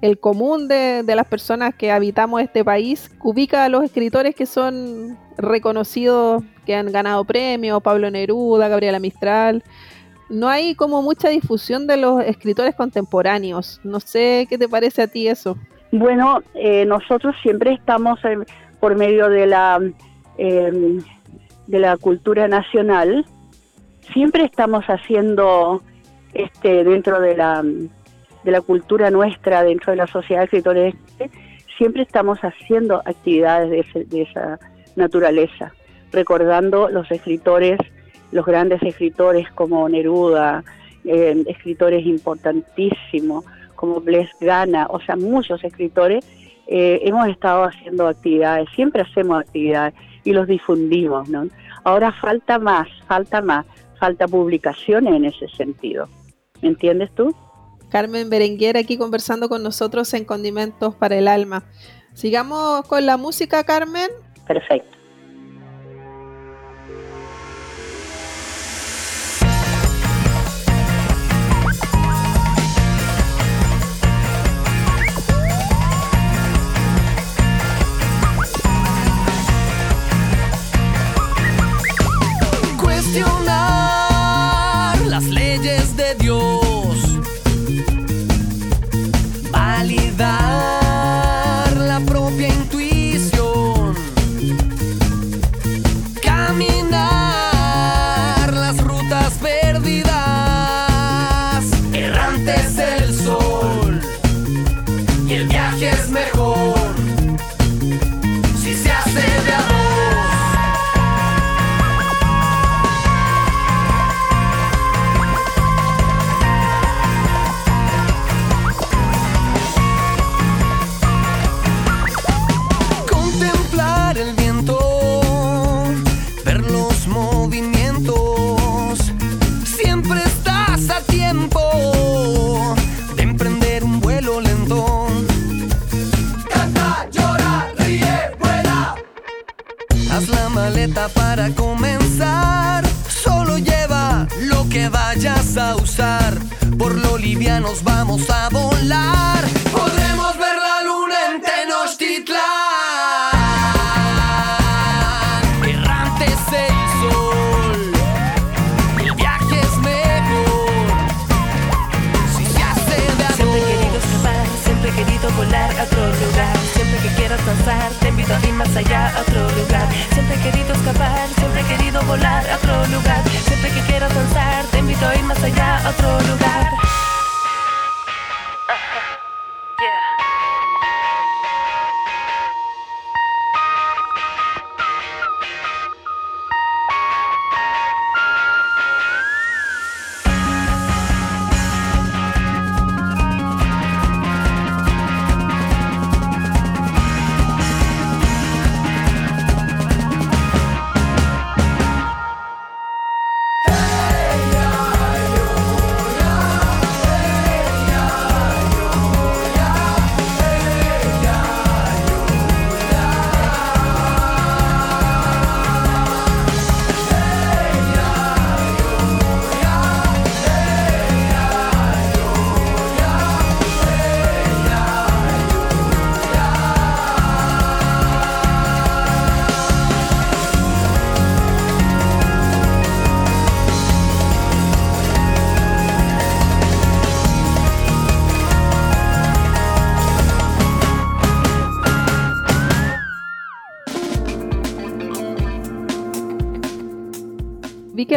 el 0.00 0.18
común 0.18 0.66
de, 0.68 1.04
las 1.06 1.26
personas 1.26 1.74
que 1.74 1.92
habitamos 1.92 2.42
este 2.42 2.64
país 2.64 3.10
ubica 3.22 3.64
a 3.64 3.68
los 3.68 3.84
escritores 3.84 4.34
que 4.34 4.46
son 4.46 5.16
reconocidos, 5.38 6.42
que 6.66 6.74
han 6.74 6.90
ganado 6.90 7.24
premios, 7.24 7.82
Pablo 7.82 8.10
Neruda, 8.10 8.68
Gabriela 8.68 8.98
Mistral. 8.98 9.62
No 10.28 10.48
hay 10.48 10.74
como 10.74 11.02
mucha 11.02 11.28
difusión 11.28 11.86
de 11.86 11.98
los 11.98 12.20
escritores 12.24 12.74
contemporáneos. 12.74 13.80
No 13.84 14.00
sé 14.00 14.46
qué 14.48 14.58
te 14.58 14.68
parece 14.68 15.02
a 15.02 15.06
ti 15.06 15.28
eso. 15.28 15.56
Bueno, 15.92 16.40
eh, 16.54 16.84
nosotros 16.84 17.36
siempre 17.42 17.74
estamos 17.74 18.18
eh, 18.24 18.38
por 18.80 18.96
medio 18.96 19.28
de 19.28 19.46
la 19.46 19.78
eh, 20.38 20.98
de 21.66 21.78
la 21.78 21.96
cultura 21.96 22.48
nacional, 22.48 23.24
siempre 24.12 24.44
estamos 24.44 24.84
haciendo 24.86 25.82
este 26.34 26.84
dentro 26.84 27.20
de 27.20 27.36
la 27.36 27.62
de 28.44 28.50
la 28.50 28.60
cultura 28.60 29.10
nuestra 29.10 29.62
dentro 29.62 29.92
de 29.92 29.96
la 29.96 30.06
sociedad 30.06 30.40
de 30.40 30.44
escritores, 30.46 30.94
siempre 31.78 32.02
estamos 32.02 32.38
haciendo 32.40 33.02
actividades 33.04 33.70
de, 33.70 33.80
ese, 33.80 34.04
de, 34.04 34.22
esa 34.22 34.58
naturaleza, 34.96 35.72
recordando 36.10 36.88
los 36.88 37.10
escritores, 37.10 37.78
los 38.30 38.44
grandes 38.44 38.82
escritores 38.82 39.50
como 39.52 39.88
Neruda, 39.88 40.64
eh, 41.04 41.42
escritores 41.46 42.04
importantísimos 42.06 43.44
como 43.74 44.00
Bles 44.00 44.30
Gana, 44.40 44.86
o 44.90 45.00
sea, 45.00 45.16
muchos 45.16 45.62
escritores, 45.64 46.24
eh, 46.68 47.00
hemos 47.04 47.28
estado 47.28 47.64
haciendo 47.64 48.06
actividades, 48.06 48.68
siempre 48.74 49.02
hacemos 49.02 49.40
actividades 49.40 49.94
y 50.24 50.32
los 50.32 50.46
difundimos, 50.46 51.28
¿no? 51.28 51.48
Ahora 51.82 52.12
falta 52.12 52.60
más, 52.60 52.86
falta 53.08 53.42
más, 53.42 53.66
falta 53.98 54.28
publicaciones 54.28 55.14
en 55.14 55.24
ese 55.24 55.48
sentido. 55.48 56.08
¿Me 56.62 56.68
entiendes 56.68 57.10
tú? 57.14 57.34
Carmen 57.90 58.30
Berenguer 58.30 58.78
aquí 58.78 58.96
conversando 58.96 59.48
con 59.48 59.62
nosotros 59.62 60.14
en 60.14 60.24
Condimentos 60.24 60.94
para 60.94 61.16
el 61.18 61.28
Alma. 61.28 61.64
Sigamos 62.14 62.86
con 62.86 63.04
la 63.04 63.16
música, 63.16 63.64
Carmen. 63.64 64.08
Perfecto. 64.46 64.96
Cuestionar 82.80 83.51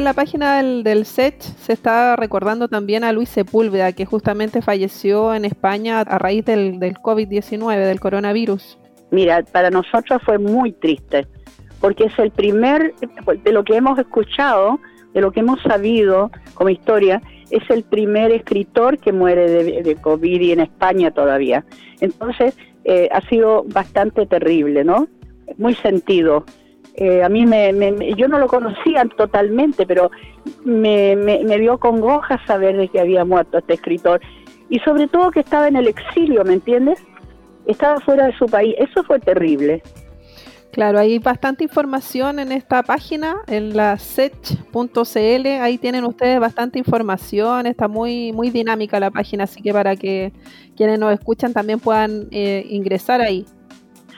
la 0.05 0.13
página 0.13 0.57
del, 0.57 0.83
del 0.83 1.05
SET 1.05 1.41
se 1.41 1.73
está 1.73 2.15
recordando 2.15 2.67
también 2.67 3.03
a 3.03 3.11
Luis 3.11 3.29
Sepúlveda, 3.29 3.91
que 3.91 4.05
justamente 4.05 4.61
falleció 4.61 5.33
en 5.33 5.43
España 5.43 5.99
a 5.99 6.17
raíz 6.17 6.45
del, 6.45 6.79
del 6.79 6.95
COVID-19, 6.95 7.85
del 7.85 7.99
coronavirus. 7.99 8.77
Mira, 9.11 9.43
para 9.43 9.69
nosotros 9.69 10.21
fue 10.23 10.37
muy 10.37 10.71
triste, 10.71 11.27
porque 11.81 12.05
es 12.05 12.17
el 12.19 12.31
primer, 12.31 12.93
de 13.43 13.51
lo 13.51 13.63
que 13.63 13.75
hemos 13.75 13.99
escuchado, 13.99 14.79
de 15.13 15.21
lo 15.21 15.31
que 15.31 15.41
hemos 15.41 15.61
sabido 15.61 16.31
como 16.53 16.69
historia, 16.69 17.21
es 17.49 17.69
el 17.69 17.83
primer 17.83 18.31
escritor 18.31 18.97
que 18.97 19.11
muere 19.11 19.49
de, 19.49 19.83
de 19.83 19.95
COVID 19.95 20.41
y 20.41 20.51
en 20.51 20.61
España 20.61 21.11
todavía. 21.11 21.65
Entonces, 21.99 22.55
eh, 22.83 23.09
ha 23.11 23.21
sido 23.21 23.63
bastante 23.63 24.25
terrible, 24.27 24.83
¿no? 24.83 25.07
Muy 25.57 25.73
sentido. 25.75 26.45
Eh, 26.97 27.23
a 27.23 27.29
mí 27.29 27.45
me, 27.45 27.73
me- 27.73 28.13
yo 28.15 28.27
no 28.27 28.39
lo 28.39 28.47
conocía 28.47 29.03
totalmente, 29.17 29.85
pero 29.85 30.11
me, 30.63 31.15
me, 31.15 31.43
me 31.43 31.59
dio 31.59 31.77
congoja 31.77 32.39
saber 32.45 32.77
de 32.77 32.87
que 32.87 32.99
había 33.01 33.25
muerto 33.25 33.57
este 33.57 33.73
escritor 33.73 34.21
y 34.69 34.79
sobre 34.79 35.07
todo 35.07 35.29
que 35.31 35.41
estaba 35.41 35.67
en 35.67 35.75
el 35.75 35.87
exilio, 35.87 36.43
¿me 36.45 36.53
entiendes? 36.53 36.99
Estaba 37.67 37.99
fuera 37.99 38.27
de 38.27 38.37
su 38.37 38.45
país. 38.45 38.75
Eso 38.77 39.03
fue 39.03 39.19
terrible. 39.19 39.83
Claro, 40.71 40.99
hay 40.99 41.19
bastante 41.19 41.63
información 41.63 42.37
en 42.39 42.51
esta 42.51 42.83
página, 42.83 43.37
en 43.47 43.77
la 43.77 43.97
sech.cl, 43.97 45.47
ahí 45.61 45.77
tienen 45.77 46.03
ustedes 46.03 46.37
bastante 46.39 46.77
información, 46.79 47.65
está 47.65 47.87
muy, 47.87 48.33
muy 48.33 48.49
dinámica 48.49 48.99
la 48.99 49.09
página, 49.09 49.45
así 49.45 49.61
que 49.61 49.71
para 49.71 49.95
que 49.95 50.33
quienes 50.75 50.99
nos 50.99 51.13
escuchan 51.13 51.53
también 51.53 51.79
puedan 51.79 52.27
eh, 52.31 52.65
ingresar 52.69 53.21
ahí. 53.21 53.45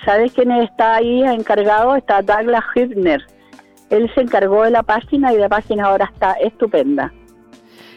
¿Sabes 0.05 0.33
quién 0.33 0.51
está 0.51 0.95
ahí 0.95 1.23
encargado? 1.23 1.95
Está 1.95 2.21
Douglas 2.21 2.63
Hübner. 2.75 3.21
Él 3.89 4.11
se 4.13 4.21
encargó 4.21 4.63
de 4.63 4.71
la 4.71 4.83
página 4.83 5.33
y 5.33 5.37
la 5.37 5.49
página 5.49 5.85
ahora 5.85 6.09
está 6.13 6.33
estupenda. 6.33 7.13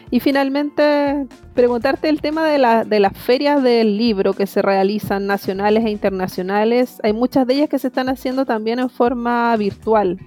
Y 0.09 0.19
finalmente, 0.19 1.25
preguntarte 1.53 2.09
el 2.09 2.19
tema 2.21 2.45
de, 2.45 2.57
la, 2.57 2.83
de 2.83 2.99
las 2.99 3.17
ferias 3.17 3.63
del 3.63 3.97
libro 3.97 4.33
que 4.33 4.45
se 4.45 4.61
realizan 4.61 5.25
nacionales 5.25 5.85
e 5.85 5.89
internacionales. 5.89 6.99
Hay 7.03 7.13
muchas 7.13 7.47
de 7.47 7.53
ellas 7.53 7.69
que 7.69 7.79
se 7.79 7.87
están 7.87 8.09
haciendo 8.09 8.45
también 8.45 8.79
en 8.79 8.89
forma 8.89 9.55
virtual. 9.55 10.17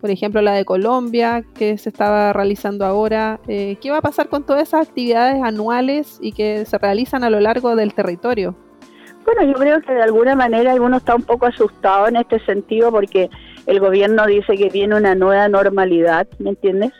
Por 0.00 0.10
ejemplo, 0.10 0.40
la 0.40 0.52
de 0.52 0.64
Colombia, 0.64 1.44
que 1.54 1.76
se 1.76 1.90
estaba 1.90 2.32
realizando 2.32 2.86
ahora. 2.86 3.40
Eh, 3.46 3.76
¿Qué 3.80 3.90
va 3.90 3.98
a 3.98 4.02
pasar 4.02 4.28
con 4.30 4.44
todas 4.44 4.68
esas 4.68 4.88
actividades 4.88 5.42
anuales 5.42 6.18
y 6.22 6.32
que 6.32 6.64
se 6.64 6.78
realizan 6.78 7.22
a 7.22 7.28
lo 7.28 7.40
largo 7.40 7.76
del 7.76 7.92
territorio? 7.92 8.56
Bueno, 9.26 9.42
yo 9.42 9.54
creo 9.54 9.80
que 9.82 9.92
de 9.92 10.02
alguna 10.02 10.36
manera 10.36 10.72
uno 10.76 10.98
está 10.98 11.16
un 11.16 11.24
poco 11.24 11.46
asustado 11.46 12.06
en 12.06 12.14
este 12.14 12.38
sentido 12.46 12.92
porque 12.92 13.28
el 13.66 13.80
gobierno 13.80 14.24
dice 14.24 14.56
que 14.56 14.68
viene 14.68 14.94
una 14.94 15.16
nueva 15.16 15.48
normalidad, 15.48 16.28
¿me 16.38 16.50
entiendes? 16.50 16.92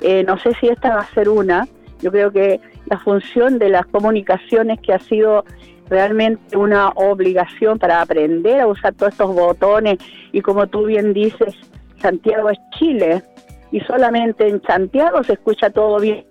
Eh, 0.00 0.24
no 0.24 0.36
sé 0.38 0.52
si 0.60 0.66
esta 0.66 0.96
va 0.96 1.02
a 1.02 1.14
ser 1.14 1.28
una. 1.28 1.68
Yo 2.02 2.10
creo 2.10 2.32
que 2.32 2.60
la 2.86 2.98
función 2.98 3.60
de 3.60 3.68
las 3.68 3.86
comunicaciones 3.86 4.80
que 4.80 4.92
ha 4.92 4.98
sido 4.98 5.44
realmente 5.88 6.56
una 6.56 6.88
obligación 6.88 7.78
para 7.78 8.02
aprender 8.02 8.60
a 8.60 8.66
usar 8.66 8.92
todos 8.94 9.12
estos 9.12 9.32
botones 9.32 9.98
y 10.32 10.40
como 10.40 10.66
tú 10.66 10.86
bien 10.86 11.12
dices, 11.12 11.54
Santiago 12.02 12.50
es 12.50 12.58
Chile 12.80 13.22
y 13.70 13.78
solamente 13.82 14.48
en 14.48 14.60
Santiago 14.62 15.22
se 15.22 15.34
escucha 15.34 15.70
todo 15.70 16.00
bien. 16.00 16.24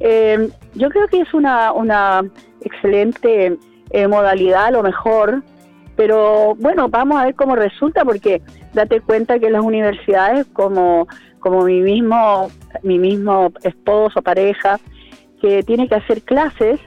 Eh, 0.00 0.48
yo 0.74 0.88
creo 0.88 1.06
que 1.06 1.20
es 1.20 1.32
una, 1.34 1.72
una 1.72 2.24
excelente 2.62 3.56
eh, 3.92 4.08
modalidad, 4.08 4.66
a 4.66 4.70
lo 4.70 4.82
mejor, 4.82 5.42
pero 5.96 6.54
bueno, 6.56 6.88
vamos 6.88 7.20
a 7.20 7.24
ver 7.26 7.34
cómo 7.34 7.54
resulta 7.54 8.04
porque 8.04 8.42
date 8.72 9.00
cuenta 9.00 9.38
que 9.38 9.50
las 9.50 9.62
universidades 9.62 10.46
como, 10.52 11.06
como 11.40 11.64
mi 11.64 11.80
mismo, 11.80 12.50
mi 12.82 12.98
mismo 12.98 13.52
esposo, 13.62 14.22
pareja, 14.22 14.80
que 15.40 15.62
tiene 15.62 15.88
que 15.88 15.96
hacer 15.96 16.22
clases, 16.22 16.80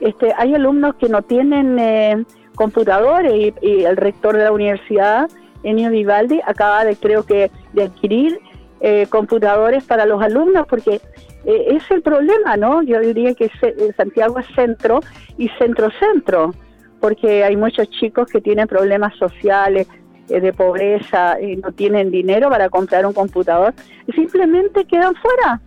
este, 0.00 0.32
hay 0.36 0.54
alumnos 0.54 0.94
que 0.96 1.08
no 1.08 1.22
tienen 1.22 1.78
eh, 1.78 2.24
computadores 2.54 3.32
y, 3.34 3.54
y 3.66 3.84
el 3.84 3.96
rector 3.96 4.36
de 4.36 4.44
la 4.44 4.52
universidad, 4.52 5.28
Enio 5.62 5.90
Vivaldi, 5.90 6.40
acaba 6.46 6.84
de 6.84 6.96
creo 6.96 7.24
que 7.24 7.50
de 7.72 7.84
adquirir 7.84 8.38
eh, 8.80 9.06
computadores 9.08 9.84
para 9.84 10.06
los 10.06 10.22
alumnos 10.22 10.66
porque 10.68 11.00
eh, 11.44 11.64
es 11.68 11.90
el 11.90 12.02
problema, 12.02 12.56
¿no? 12.56 12.82
Yo 12.82 12.98
diría 13.00 13.34
que 13.34 13.48
se- 13.60 13.68
eh, 13.78 13.92
Santiago 13.96 14.38
es 14.38 14.46
centro 14.54 15.00
y 15.38 15.48
centro-centro, 15.58 16.52
porque 17.00 17.44
hay 17.44 17.56
muchos 17.56 17.88
chicos 17.90 18.28
que 18.30 18.40
tienen 18.40 18.66
problemas 18.68 19.14
sociales, 19.16 19.86
eh, 20.28 20.40
de 20.40 20.52
pobreza, 20.52 21.36
no 21.62 21.72
tienen 21.72 22.10
dinero 22.10 22.48
para 22.50 22.68
comprar 22.68 23.04
un 23.06 23.12
computador 23.12 23.74
y 24.06 24.12
simplemente 24.12 24.84
quedan 24.84 25.14
fuera. 25.16 25.60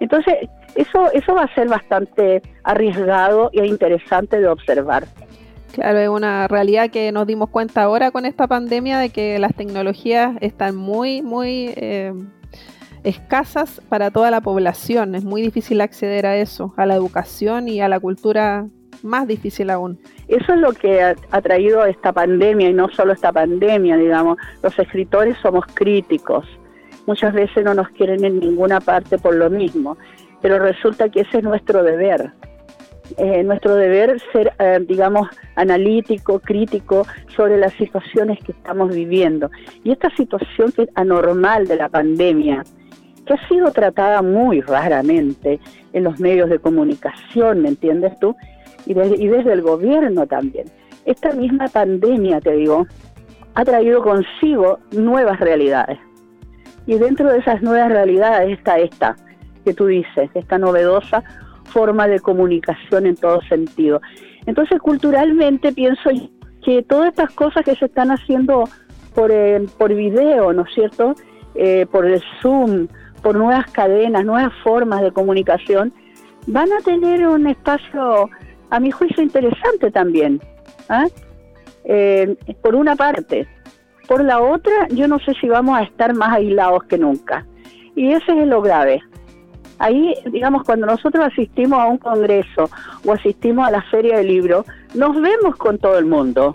Entonces, 0.00 0.34
eso, 0.74 1.10
eso 1.12 1.34
va 1.34 1.42
a 1.44 1.54
ser 1.54 1.68
bastante 1.68 2.42
arriesgado 2.64 3.50
e 3.52 3.66
interesante 3.66 4.40
de 4.40 4.48
observar. 4.48 5.04
Claro, 5.72 5.98
es 5.98 6.08
una 6.08 6.48
realidad 6.48 6.90
que 6.90 7.12
nos 7.12 7.26
dimos 7.26 7.48
cuenta 7.50 7.82
ahora 7.82 8.10
con 8.10 8.26
esta 8.26 8.46
pandemia 8.48 8.98
de 8.98 9.10
que 9.10 9.38
las 9.38 9.54
tecnologías 9.54 10.36
están 10.40 10.74
muy, 10.76 11.22
muy 11.22 11.72
eh, 11.76 12.12
escasas 13.04 13.80
para 13.88 14.10
toda 14.10 14.30
la 14.30 14.40
población. 14.40 15.14
Es 15.14 15.24
muy 15.24 15.42
difícil 15.42 15.80
acceder 15.80 16.26
a 16.26 16.36
eso, 16.36 16.74
a 16.76 16.86
la 16.86 16.94
educación 16.94 17.68
y 17.68 17.80
a 17.80 17.88
la 17.88 18.00
cultura 18.00 18.66
más 19.02 19.26
difícil 19.26 19.70
aún. 19.70 19.98
Eso 20.28 20.52
es 20.52 20.60
lo 20.60 20.72
que 20.72 21.02
ha, 21.02 21.40
traído 21.40 21.84
esta 21.84 22.12
pandemia 22.12 22.68
y 22.68 22.74
no 22.74 22.88
solo 22.90 23.12
esta 23.12 23.32
pandemia, 23.32 23.96
digamos. 23.96 24.38
Los 24.62 24.78
escritores 24.78 25.36
somos 25.42 25.64
críticos. 25.72 26.46
Muchas 27.06 27.32
veces 27.32 27.64
no 27.64 27.74
nos 27.74 27.88
quieren 27.90 28.24
en 28.24 28.38
ninguna 28.38 28.80
parte 28.80 29.18
por 29.18 29.34
lo 29.34 29.50
mismo, 29.50 29.96
pero 30.42 30.58
resulta 30.58 31.08
que 31.08 31.20
ese 31.20 31.38
es 31.38 31.44
nuestro 31.44 31.82
deber. 31.82 32.32
eh, 33.16 33.42
nuestro 33.42 33.74
deber 33.74 34.20
ser, 34.32 34.52
eh, 34.60 34.78
digamos, 34.86 35.28
analítico, 35.56 36.38
crítico 36.38 37.04
sobre 37.34 37.56
las 37.56 37.72
situaciones 37.72 38.38
que 38.38 38.52
estamos 38.52 38.94
viviendo. 38.94 39.50
Y 39.82 39.90
esta 39.90 40.14
situación 40.14 40.70
que 40.70 40.82
es 40.82 40.88
anormal 40.94 41.66
de 41.66 41.74
la 41.74 41.88
pandemia, 41.88 42.62
que 43.30 43.34
ha 43.34 43.48
sido 43.48 43.70
tratada 43.70 44.22
muy 44.22 44.60
raramente 44.60 45.60
en 45.92 46.02
los 46.02 46.18
medios 46.18 46.50
de 46.50 46.58
comunicación, 46.58 47.62
¿me 47.62 47.68
entiendes 47.68 48.18
tú? 48.18 48.34
Y, 48.86 48.94
desde- 48.94 49.52
el 49.52 49.62
gobierno 49.62 50.26
también. 50.26 50.66
Esta 51.04 51.32
misma 51.32 51.68
pandemia, 51.68 52.40
te 52.40 52.52
digo, 52.52 52.86
ha 53.54 53.64
traído 53.64 54.02
consigo 54.02 54.80
nuevas 54.90 55.38
realidades. 55.38 55.98
Y 56.86 56.94
dentro 56.98 57.30
de 57.30 57.38
esas 57.38 57.62
nuevas 57.62 57.90
realidades 57.90 58.58
está 58.58 58.78
esta, 58.78 59.14
que 59.64 59.74
tú 59.74 59.86
dices, 59.86 60.28
esta 60.34 60.58
novedosa 60.58 61.22
forma 61.66 62.08
de 62.08 62.18
comunicación 62.18 63.06
en 63.06 63.14
todo 63.14 63.40
sentido. 63.42 64.00
Entonces, 64.46 64.80
culturalmente 64.80 65.72
pienso 65.72 66.10
que 66.64 66.82
todas 66.82 67.10
estas 67.10 67.30
cosas 67.30 67.64
que 67.64 67.76
se 67.76 67.84
están 67.84 68.10
haciendo 68.10 68.64
por, 69.14 69.30
eh, 69.30 69.64
por 69.78 69.94
video, 69.94 70.52
¿no 70.52 70.62
es 70.62 70.74
cierto? 70.74 71.14
Eh, 71.54 71.86
por 71.90 72.06
el 72.06 72.22
Zoom, 72.40 72.88
por 73.22 73.36
nuevas 73.36 73.70
cadenas, 73.70 74.24
nuevas 74.24 74.52
formas 74.62 75.02
de 75.02 75.12
comunicación, 75.12 75.92
van 76.46 76.72
a 76.72 76.78
tener 76.80 77.26
un 77.26 77.46
espacio, 77.46 78.30
a 78.70 78.80
mi 78.80 78.90
juicio, 78.90 79.22
interesante 79.22 79.90
también. 79.90 80.40
¿ah? 80.88 81.06
Eh, 81.84 82.36
por 82.62 82.74
una 82.74 82.96
parte. 82.96 83.46
Por 84.08 84.24
la 84.24 84.40
otra, 84.40 84.88
yo 84.88 85.06
no 85.06 85.18
sé 85.20 85.34
si 85.40 85.48
vamos 85.48 85.78
a 85.78 85.82
estar 85.82 86.14
más 86.14 86.32
aislados 86.34 86.84
que 86.84 86.98
nunca. 86.98 87.46
Y 87.94 88.12
ese 88.12 88.40
es 88.40 88.46
lo 88.46 88.60
grave. 88.60 89.00
Ahí, 89.78 90.14
digamos, 90.30 90.64
cuando 90.64 90.86
nosotros 90.86 91.24
asistimos 91.24 91.80
a 91.80 91.86
un 91.86 91.98
congreso 91.98 92.68
o 93.06 93.12
asistimos 93.12 93.66
a 93.66 93.70
la 93.70 93.82
feria 93.82 94.18
del 94.18 94.26
libro, 94.26 94.64
nos 94.94 95.20
vemos 95.20 95.56
con 95.56 95.78
todo 95.78 95.98
el 95.98 96.04
mundo, 96.04 96.54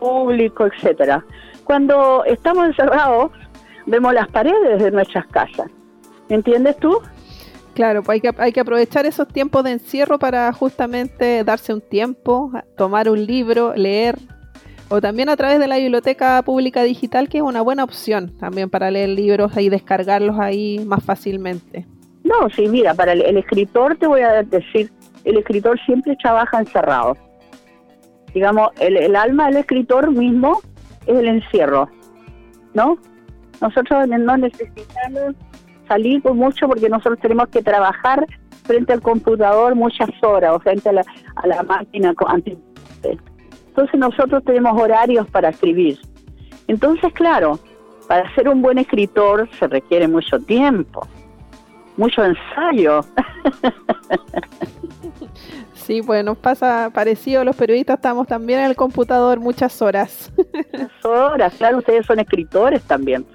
público, 0.00 0.66
etcétera. 0.66 1.24
Cuando 1.64 2.24
estamos 2.24 2.66
encerrados, 2.66 3.30
vemos 3.86 4.14
las 4.14 4.28
paredes 4.28 4.82
de 4.82 4.90
nuestras 4.90 5.26
casas. 5.28 5.70
¿Entiendes 6.28 6.76
tú? 6.78 6.98
Claro, 7.74 8.02
pues 8.02 8.16
hay 8.16 8.20
que, 8.20 8.42
hay 8.42 8.52
que 8.52 8.60
aprovechar 8.60 9.06
esos 9.06 9.28
tiempos 9.28 9.64
de 9.64 9.72
encierro 9.72 10.18
para 10.18 10.52
justamente 10.52 11.42
darse 11.42 11.72
un 11.72 11.80
tiempo, 11.80 12.52
tomar 12.76 13.08
un 13.08 13.24
libro, 13.24 13.72
leer, 13.74 14.18
o 14.90 15.00
también 15.00 15.30
a 15.30 15.36
través 15.36 15.58
de 15.58 15.68
la 15.68 15.78
biblioteca 15.78 16.42
pública 16.42 16.82
digital, 16.82 17.30
que 17.30 17.38
es 17.38 17.42
una 17.42 17.62
buena 17.62 17.82
opción 17.82 18.36
también 18.38 18.68
para 18.68 18.90
leer 18.90 19.08
libros 19.08 19.56
y 19.56 19.70
descargarlos 19.70 20.38
ahí 20.38 20.84
más 20.84 21.02
fácilmente. 21.02 21.86
No, 22.24 22.50
sí, 22.50 22.68
mira, 22.68 22.92
para 22.92 23.12
el, 23.12 23.22
el 23.22 23.38
escritor 23.38 23.96
te 23.96 24.06
voy 24.06 24.20
a 24.20 24.42
decir, 24.42 24.92
el 25.24 25.38
escritor 25.38 25.80
siempre 25.86 26.14
trabaja 26.22 26.60
encerrado. 26.60 27.16
Digamos, 28.34 28.70
el, 28.80 28.98
el 28.98 29.16
alma 29.16 29.46
del 29.46 29.56
escritor 29.58 30.10
mismo 30.10 30.60
es 31.06 31.16
el 31.16 31.26
encierro, 31.26 31.88
¿no? 32.74 32.98
Nosotros 33.62 34.08
no 34.08 34.36
necesitamos 34.36 35.36
salir 35.86 36.20
por 36.20 36.34
mucho 36.34 36.66
porque 36.66 36.88
nosotros 36.88 37.20
tenemos 37.20 37.48
que 37.48 37.62
trabajar 37.62 38.26
frente 38.64 38.92
al 38.92 39.00
computador 39.00 39.76
muchas 39.76 40.10
horas 40.20 40.52
o 40.54 40.60
frente 40.60 40.88
a 40.88 40.92
la, 40.92 41.04
a 41.36 41.46
la 41.46 41.62
máquina. 41.62 42.12
Entonces 43.68 44.00
nosotros 44.00 44.42
tenemos 44.44 44.80
horarios 44.80 45.28
para 45.30 45.50
escribir. 45.50 45.98
Entonces, 46.66 47.12
claro, 47.12 47.60
para 48.08 48.34
ser 48.34 48.48
un 48.48 48.62
buen 48.62 48.78
escritor 48.78 49.48
se 49.58 49.68
requiere 49.68 50.08
mucho 50.08 50.40
tiempo, 50.40 51.06
mucho 51.96 52.24
ensayo. 52.24 53.02
Sí, 55.74 56.00
pues 56.00 56.24
nos 56.24 56.38
pasa 56.38 56.90
parecido, 56.94 57.42
los 57.42 57.56
periodistas 57.56 57.96
estamos 57.96 58.28
también 58.28 58.60
en 58.60 58.66
el 58.66 58.76
computador 58.76 59.40
muchas 59.40 59.82
horas. 59.82 60.32
Muchas 60.72 61.04
horas, 61.04 61.54
claro, 61.58 61.78
ustedes 61.78 62.06
son 62.06 62.20
escritores 62.20 62.82
también. 62.82 63.26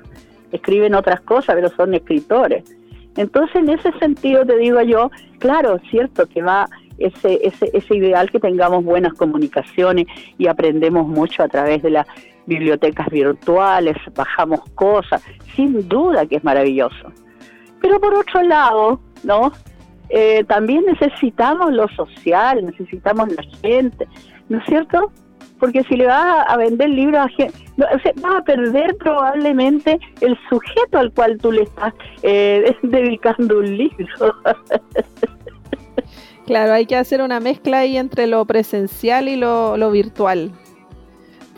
Escriben 0.51 0.95
otras 0.95 1.21
cosas, 1.21 1.55
pero 1.55 1.69
son 1.69 1.93
escritores. 1.93 2.63
Entonces, 3.15 3.55
en 3.55 3.69
ese 3.69 3.91
sentido 3.99 4.45
te 4.45 4.57
digo 4.57 4.81
yo, 4.81 5.11
claro, 5.39 5.79
cierto 5.89 6.27
que 6.27 6.41
va 6.41 6.67
ese, 6.97 7.39
ese, 7.43 7.69
ese 7.73 7.95
ideal 7.95 8.29
que 8.31 8.39
tengamos 8.39 8.83
buenas 8.83 9.13
comunicaciones 9.13 10.05
y 10.37 10.47
aprendemos 10.47 11.07
mucho 11.07 11.43
a 11.43 11.47
través 11.47 11.81
de 11.81 11.91
las 11.91 12.07
bibliotecas 12.45 13.09
virtuales, 13.09 13.97
bajamos 14.15 14.61
cosas, 14.73 15.21
sin 15.55 15.87
duda 15.87 16.25
que 16.25 16.37
es 16.37 16.43
maravilloso. 16.43 17.11
Pero 17.81 17.99
por 17.99 18.15
otro 18.15 18.41
lado, 18.41 18.99
¿no? 19.23 19.51
Eh, 20.09 20.43
también 20.45 20.85
necesitamos 20.85 21.73
lo 21.73 21.87
social, 21.89 22.65
necesitamos 22.65 23.29
la 23.29 23.43
gente, 23.61 24.07
¿no 24.47 24.59
es 24.59 24.65
cierto? 24.65 25.11
Porque 25.59 25.83
si 25.83 25.95
le 25.95 26.05
vas 26.05 26.45
a 26.47 26.57
vender 26.57 26.89
libros 26.89 27.25
a 27.25 27.29
gente, 27.29 27.57
no, 27.77 27.85
o 27.85 27.99
sea, 27.99 28.11
vas 28.21 28.35
a 28.37 28.43
perder 28.43 28.95
probablemente 28.97 29.99
el 30.21 30.37
sujeto 30.49 30.99
al 30.99 31.11
cual 31.13 31.37
tú 31.37 31.51
le 31.51 31.63
estás 31.63 31.93
eh, 32.23 32.75
dedicando 32.83 33.59
un 33.59 33.77
libro. 33.77 34.35
Claro, 36.45 36.73
hay 36.73 36.85
que 36.85 36.95
hacer 36.95 37.21
una 37.21 37.41
mezcla 37.41 37.79
ahí 37.79 37.97
entre 37.97 38.25
lo 38.25 38.45
presencial 38.45 39.27
y 39.27 39.35
lo, 39.35 39.75
lo 39.75 39.91
virtual. 39.91 40.51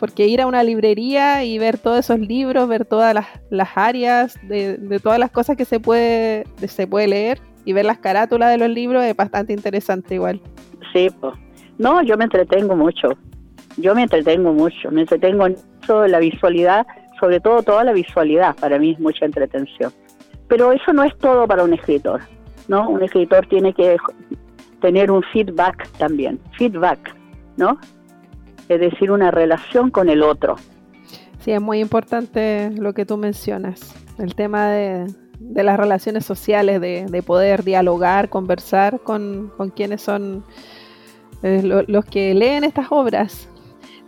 Porque 0.00 0.26
ir 0.26 0.40
a 0.40 0.48
una 0.48 0.64
librería 0.64 1.44
y 1.44 1.58
ver 1.58 1.78
todos 1.78 2.00
esos 2.00 2.18
libros, 2.18 2.66
ver 2.68 2.84
todas 2.86 3.14
las, 3.14 3.26
las 3.50 3.68
áreas 3.76 4.36
de, 4.48 4.78
de 4.78 4.98
todas 4.98 5.20
las 5.20 5.30
cosas 5.30 5.56
que 5.56 5.64
se 5.64 5.78
puede, 5.78 6.44
se 6.66 6.88
puede 6.88 7.06
leer 7.06 7.40
y 7.64 7.72
ver 7.72 7.84
las 7.84 7.98
carátulas 7.98 8.50
de 8.50 8.58
los 8.58 8.68
libros 8.68 9.04
es 9.04 9.14
bastante 9.14 9.52
interesante 9.52 10.14
igual. 10.14 10.40
Sí, 10.92 11.08
pues. 11.20 11.34
No, 11.78 12.02
yo 12.02 12.16
me 12.16 12.24
entretengo 12.24 12.74
mucho. 12.74 13.10
Yo 13.76 13.94
me 13.94 14.02
entretengo 14.02 14.52
mucho. 14.52 14.90
Me 14.90 15.02
entretengo 15.02 15.46
en 15.46 15.56
la 16.08 16.18
visualidad, 16.18 16.86
sobre 17.18 17.40
todo 17.40 17.62
toda 17.62 17.84
la 17.84 17.92
visualidad, 17.92 18.54
para 18.56 18.78
mí 18.78 18.92
es 18.92 19.00
mucha 19.00 19.24
entretención. 19.24 19.92
Pero 20.48 20.72
eso 20.72 20.92
no 20.92 21.02
es 21.04 21.16
todo 21.18 21.46
para 21.46 21.62
un 21.64 21.72
escritor, 21.74 22.20
¿no? 22.68 22.88
Un 22.88 23.02
escritor 23.02 23.46
tiene 23.46 23.72
que 23.72 23.96
tener 24.80 25.10
un 25.10 25.22
feedback 25.32 25.88
también, 25.98 26.40
feedback, 26.58 27.14
¿no? 27.56 27.78
Es 28.68 28.80
decir, 28.80 29.10
una 29.10 29.30
relación 29.30 29.90
con 29.90 30.08
el 30.08 30.22
otro. 30.22 30.56
Sí, 31.40 31.52
es 31.52 31.60
muy 31.60 31.80
importante 31.80 32.70
lo 32.76 32.92
que 32.94 33.04
tú 33.06 33.16
mencionas, 33.16 33.94
el 34.18 34.34
tema 34.34 34.68
de, 34.68 35.06
las 35.40 35.78
relaciones 35.78 36.24
sociales, 36.24 36.80
de, 36.80 37.06
de 37.06 37.22
poder 37.22 37.64
dialogar, 37.64 38.28
conversar 38.28 39.00
con, 39.00 39.52
con 39.56 39.70
quienes 39.70 40.02
son 40.02 40.44
eh, 41.42 41.62
lo- 41.62 41.82
los 41.86 42.04
que 42.04 42.34
leen 42.34 42.64
estas 42.64 42.86
obras. 42.90 43.48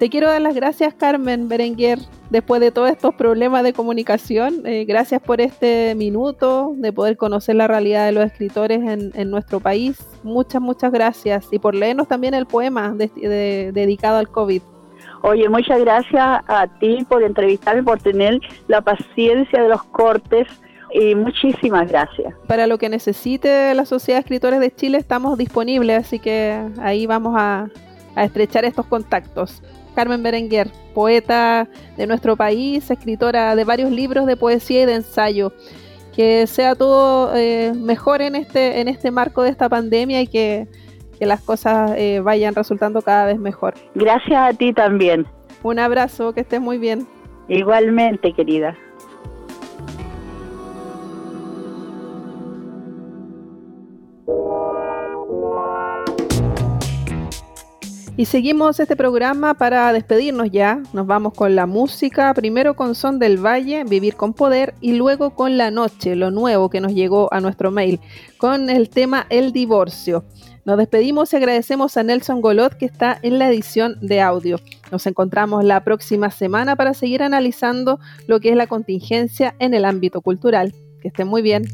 Te 0.03 0.11
quiero 0.11 0.26
dar 0.26 0.42
las 0.42 0.57
gracias, 0.57 0.94
Carmen 0.94 1.48
Berenguer, 1.48 2.00
después 2.28 2.61
de 2.61 2.72
todos 2.72 2.90
estos 2.90 3.14
problemas 3.14 3.62
de 3.62 3.72
comunicación. 3.72 4.66
eh, 4.66 4.84
gracias 4.84 5.22
por 5.22 5.40
este 5.40 5.94
minuto 5.94 6.72
de 6.74 6.92
poder 6.92 7.16
conocer 7.16 7.55
la 7.55 7.68
realidad 7.68 8.07
de 8.07 8.11
los 8.11 8.24
escritores 8.24 8.80
en, 8.80 9.12
en 9.14 9.30
nuestro 9.30 9.61
país. 9.61 10.05
Muchas, 10.24 10.61
muchas 10.61 10.90
gracias. 10.90 11.46
Y 11.53 11.61
por 11.61 11.76
leernos 11.76 12.09
también 12.09 12.34
el 12.34 12.46
poema 12.46 12.90
de- 12.90 13.12
de- 13.14 13.70
dedicado 13.72 14.18
al 14.18 14.28
COVID. 14.28 14.61
Oye, 15.22 15.48
muchas 15.48 15.78
gracias 15.78 16.20
a 16.48 16.66
ti 16.80 17.07
por 17.09 17.22
entrevistarme, 17.22 17.84
por 17.84 18.00
tener 18.03 18.40
la 18.66 18.80
paciencia 18.80 19.62
de 19.62 19.68
los 19.68 19.84
cortes 19.84 20.48
y 20.92 21.14
muchísimas 21.14 21.88
gracias. 21.88 22.34
Para 22.48 22.66
lo 22.66 22.76
que 22.76 22.88
necesite 22.88 23.72
la 23.72 23.84
Sociedad 23.84 24.16
de 24.18 24.22
Escritores 24.22 24.59
de 24.59 24.74
Chile 24.74 24.98
estamos 24.98 25.38
disponibles, 25.38 25.96
así 26.07 26.18
que 26.18 26.61
ahí 26.80 27.07
vamos 27.07 27.36
a, 27.38 27.68
a 28.16 28.24
estrechar 28.24 28.64
estos 28.64 28.86
contactos. 28.86 29.62
Carmen 29.95 30.22
Berenguer, 30.22 30.70
poeta 30.95 31.68
de 31.97 32.07
nuestro 32.07 32.36
país, 32.36 32.90
escritora 32.90 33.55
de 33.57 33.64
varios 33.64 33.90
libros 33.90 34.26
de 34.26 34.36
poesía 34.36 34.82
y 34.82 34.86
de 34.86 34.95
ensayo. 34.95 35.53
Que 36.14 36.47
sea 36.47 36.74
todo 36.74 37.34
eh, 37.34 37.72
mejor 37.74 38.20
en 38.20 38.36
este, 38.36 38.80
en 38.80 38.88
este 38.88 39.11
marco 39.11 39.43
de 39.43 39.51
esta 39.51 39.68
pandemia 39.68 40.20
y 40.20 40.26
que, 40.26 40.68
que 41.18 41.24
las 41.24 41.40
cosas 41.40 41.93
eh, 41.97 42.20
vayan 42.20 42.55
resultando 42.55 43.01
cada 43.01 43.26
vez 43.26 43.38
mejor. 43.38 43.74
Gracias 43.95 44.38
a 44.38 44.53
ti 44.53 44.72
también. 44.74 45.26
Un 45.62 45.78
abrazo, 45.78 46.34
que 46.34 46.40
estés 46.40 46.61
muy 46.61 46.78
bien. 46.78 47.07
Igualmente, 47.49 48.32
querida. 48.34 48.76
Y 58.14 58.26
seguimos 58.26 58.78
este 58.78 58.94
programa 58.94 59.54
para 59.54 59.90
despedirnos 59.90 60.50
ya. 60.50 60.82
Nos 60.92 61.06
vamos 61.06 61.32
con 61.32 61.54
la 61.54 61.64
música, 61.64 62.32
primero 62.34 62.76
con 62.76 62.94
Son 62.94 63.18
del 63.18 63.38
Valle, 63.44 63.84
Vivir 63.84 64.16
con 64.16 64.34
Poder, 64.34 64.74
y 64.82 64.92
luego 64.92 65.34
con 65.34 65.56
La 65.56 65.70
Noche, 65.70 66.14
lo 66.14 66.30
nuevo 66.30 66.68
que 66.68 66.82
nos 66.82 66.92
llegó 66.92 67.32
a 67.32 67.40
nuestro 67.40 67.70
mail, 67.70 68.00
con 68.36 68.68
el 68.68 68.90
tema 68.90 69.26
El 69.30 69.52
Divorcio. 69.52 70.24
Nos 70.66 70.76
despedimos 70.76 71.32
y 71.32 71.36
agradecemos 71.36 71.96
a 71.96 72.02
Nelson 72.02 72.42
Golot 72.42 72.74
que 72.74 72.84
está 72.84 73.18
en 73.22 73.38
la 73.38 73.48
edición 73.48 73.96
de 74.02 74.20
audio. 74.20 74.60
Nos 74.92 75.06
encontramos 75.06 75.64
la 75.64 75.82
próxima 75.82 76.30
semana 76.30 76.76
para 76.76 76.92
seguir 76.92 77.22
analizando 77.22 77.98
lo 78.26 78.40
que 78.40 78.50
es 78.50 78.56
la 78.56 78.66
contingencia 78.66 79.54
en 79.58 79.72
el 79.72 79.86
ámbito 79.86 80.20
cultural. 80.20 80.74
Que 81.00 81.08
estén 81.08 81.28
muy 81.28 81.40
bien. 81.40 81.64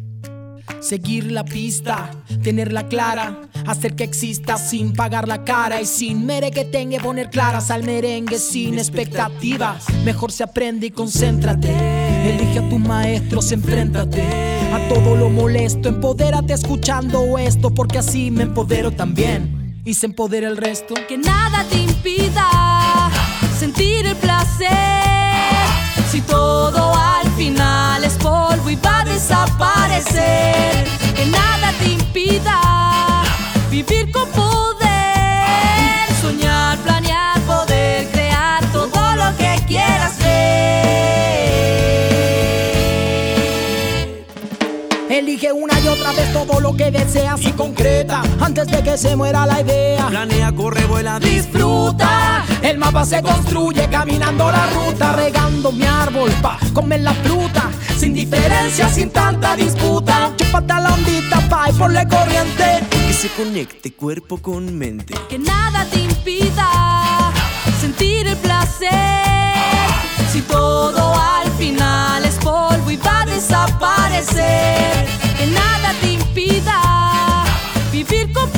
Seguir 0.80 1.30
la 1.30 1.44
pista, 1.44 2.10
tenerla 2.42 2.88
clara, 2.88 3.40
hacer 3.66 3.94
que 3.94 4.04
exista 4.04 4.56
sin 4.56 4.92
pagar 4.92 5.28
la 5.28 5.44
cara 5.44 5.80
y 5.80 5.86
sin 5.86 6.24
merequetengue 6.26 7.00
poner 7.00 7.30
claras 7.30 7.70
al 7.70 7.84
merengue 7.84 8.38
sin 8.38 8.78
expectativas. 8.78 9.84
Mejor 10.04 10.32
se 10.32 10.44
aprende 10.44 10.86
y 10.86 10.90
concéntrate. 10.90 11.68
Elige 12.28 12.58
a 12.58 12.68
tu 12.68 12.78
maestro, 12.78 13.40
enfréntate 13.50 14.22
a 14.22 14.88
todo 14.88 15.16
lo 15.16 15.30
molesto. 15.30 15.88
Empodérate 15.88 16.52
escuchando 16.52 17.38
esto, 17.38 17.74
porque 17.74 17.98
así 17.98 18.30
me 18.30 18.44
empodero 18.44 18.90
también 18.90 19.82
y 19.84 19.94
se 19.94 20.06
empodera 20.06 20.48
el 20.48 20.56
resto. 20.56 20.94
Que 21.08 21.16
nada 21.16 21.64
te 21.70 21.78
impida 21.78 23.10
sentir 23.58 24.06
el 24.06 24.16
placer. 24.16 24.97
Que 31.14 31.26
nada 31.26 31.72
te 31.78 31.88
impida 31.90 32.60
vivir 33.70 34.10
con 34.10 34.28
poder. 34.30 34.48
Soñar, 36.20 36.78
planear, 36.78 37.40
poder 37.42 38.08
crear 38.10 38.64
todo 38.72 39.16
lo 39.16 39.36
que 39.36 39.60
quieras 39.66 40.18
ver. 40.18 40.38
Elige 45.10 45.52
una 45.52 45.78
y 45.80 45.88
otra 45.88 46.12
vez 46.12 46.32
todo 46.32 46.60
lo 46.60 46.76
que 46.76 46.90
deseas 46.90 47.40
y 47.42 47.52
concreta 47.52 48.22
antes 48.40 48.66
de 48.68 48.82
que 48.82 48.96
se 48.98 49.16
muera 49.16 49.46
la 49.46 49.60
idea. 49.60 50.06
Planea, 50.08 50.52
corre, 50.52 50.84
vuela, 50.84 51.18
Disfruta, 51.18 52.44
el 52.62 52.78
mapa 52.78 53.04
se 53.04 53.22
construye 53.22 53.88
caminando 53.88 54.50
la 54.50 54.66
ruta, 54.66 55.12
regando 55.12 55.72
mi 55.72 55.84
árbol 55.84 56.30
pa 56.42 56.58
comer 56.72 57.00
la 57.00 57.12
fruta, 57.12 57.70
sin 57.98 58.14
diferencia, 58.14 58.88
sin 58.88 59.10
tanta 59.10 59.56
disputa. 59.56 60.32
Chúpate 60.36 60.74
la 60.74 60.94
ondita 60.94 61.40
pa 61.48 61.68
y 61.68 61.72
ponle 61.72 62.06
corriente. 62.06 62.84
Que 62.90 63.12
se 63.12 63.28
conecte 63.30 63.92
cuerpo 63.92 64.38
con 64.38 64.78
mente. 64.78 65.14
Que 65.28 65.38
nada 65.38 65.84
te 65.90 66.00
impida 66.00 67.32
sentir 67.80 68.26
el 68.28 68.36
placer. 68.36 68.88
Si 70.32 70.40
todo 70.42 71.14
al 71.14 71.50
final 71.52 72.24
es 72.24 72.36
polvo 72.36 72.90
y 72.90 72.96
va 72.96 73.22
a 73.22 73.26
desaparecer. 73.26 75.06
Que 75.36 75.46
nada 75.46 75.92
te 76.00 76.12
impida 76.12 77.44
vivir 77.92 78.32
con 78.32 78.48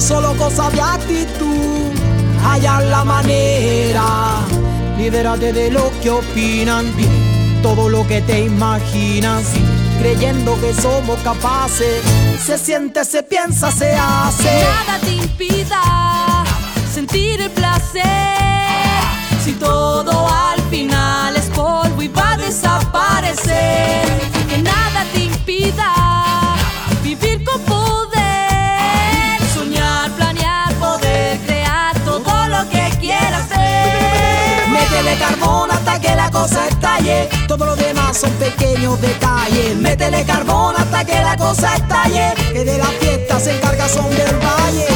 Solo 0.00 0.34
cosa 0.36 0.70
de 0.70 0.80
actitud, 0.80 1.92
hallar 2.42 2.82
la 2.84 3.04
manera. 3.04 4.38
Libérate 4.96 5.52
de 5.52 5.70
lo 5.70 5.92
que 6.02 6.10
opinan, 6.10 6.86
todo 7.62 7.88
lo 7.88 8.06
que 8.06 8.22
te 8.22 8.40
imaginas. 8.40 9.44
Creyendo 10.00 10.58
que 10.58 10.72
somos 10.72 11.20
capaces, 11.20 12.02
se 12.44 12.56
siente, 12.56 13.04
se 13.04 13.22
piensa, 13.22 13.70
se 13.70 13.92
hace. 13.92 14.64
Nada 14.64 14.98
te 15.00 15.12
impida 15.12 16.44
sentir 16.92 17.42
el 17.42 17.50
placer. 17.50 18.49
Cosa 36.40 36.68
estalle. 36.68 37.28
Todo 37.46 37.66
lo 37.66 37.76
demás 37.76 38.16
son 38.16 38.32
pequeños 38.32 38.98
detalles. 39.00 39.76
Métele 39.76 40.24
carbón 40.24 40.74
hasta 40.76 41.04
que 41.04 41.20
la 41.20 41.36
cosa 41.36 41.74
estalle. 41.76 42.32
Que 42.52 42.64
de 42.64 42.78
la 42.78 42.86
fiesta 43.00 43.38
se 43.38 43.56
encarga 43.56 43.86
son 43.88 44.08
del 44.10 44.36
valle. 44.38 44.86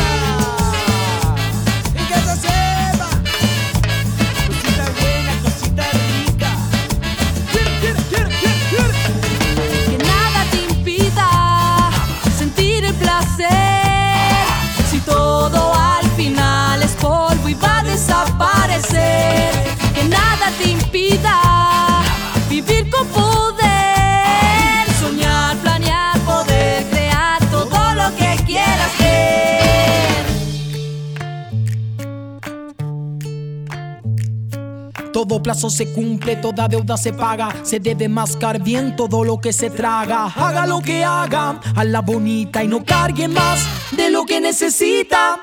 Todo 35.26 35.42
plazo 35.42 35.70
se 35.70 35.90
cumple, 35.90 36.36
toda 36.36 36.68
deuda 36.68 36.98
se 36.98 37.14
paga. 37.14 37.48
Se 37.62 37.80
debe 37.80 38.10
mascar 38.10 38.62
bien 38.62 38.94
todo 38.94 39.24
lo 39.24 39.38
que 39.38 39.54
se 39.54 39.70
traga. 39.70 40.26
Haga 40.26 40.66
lo 40.66 40.82
que 40.82 41.02
haga, 41.02 41.58
a 41.74 41.82
la 41.82 42.02
bonita 42.02 42.62
y 42.62 42.68
no 42.68 42.84
cargue 42.84 43.26
más 43.26 43.66
de 43.92 44.10
lo 44.10 44.26
que 44.26 44.38
necesita. 44.38 45.40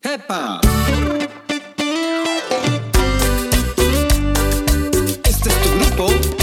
¡Epa! 0.00 0.60
Este 5.24 5.48
es 5.48 5.60
tu 5.62 5.68
grupo, 5.80 6.35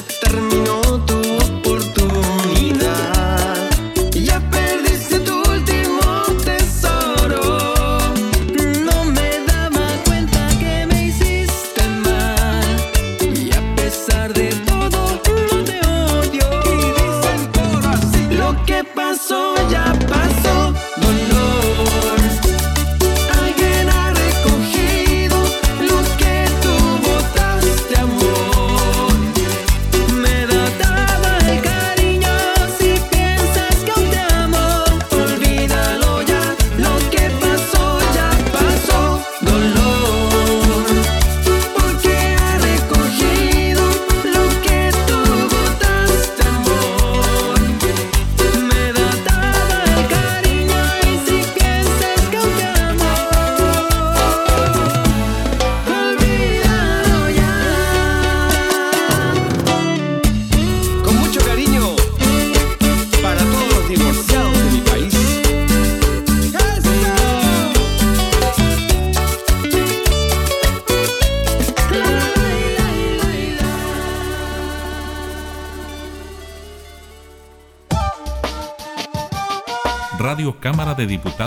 set 0.00 0.27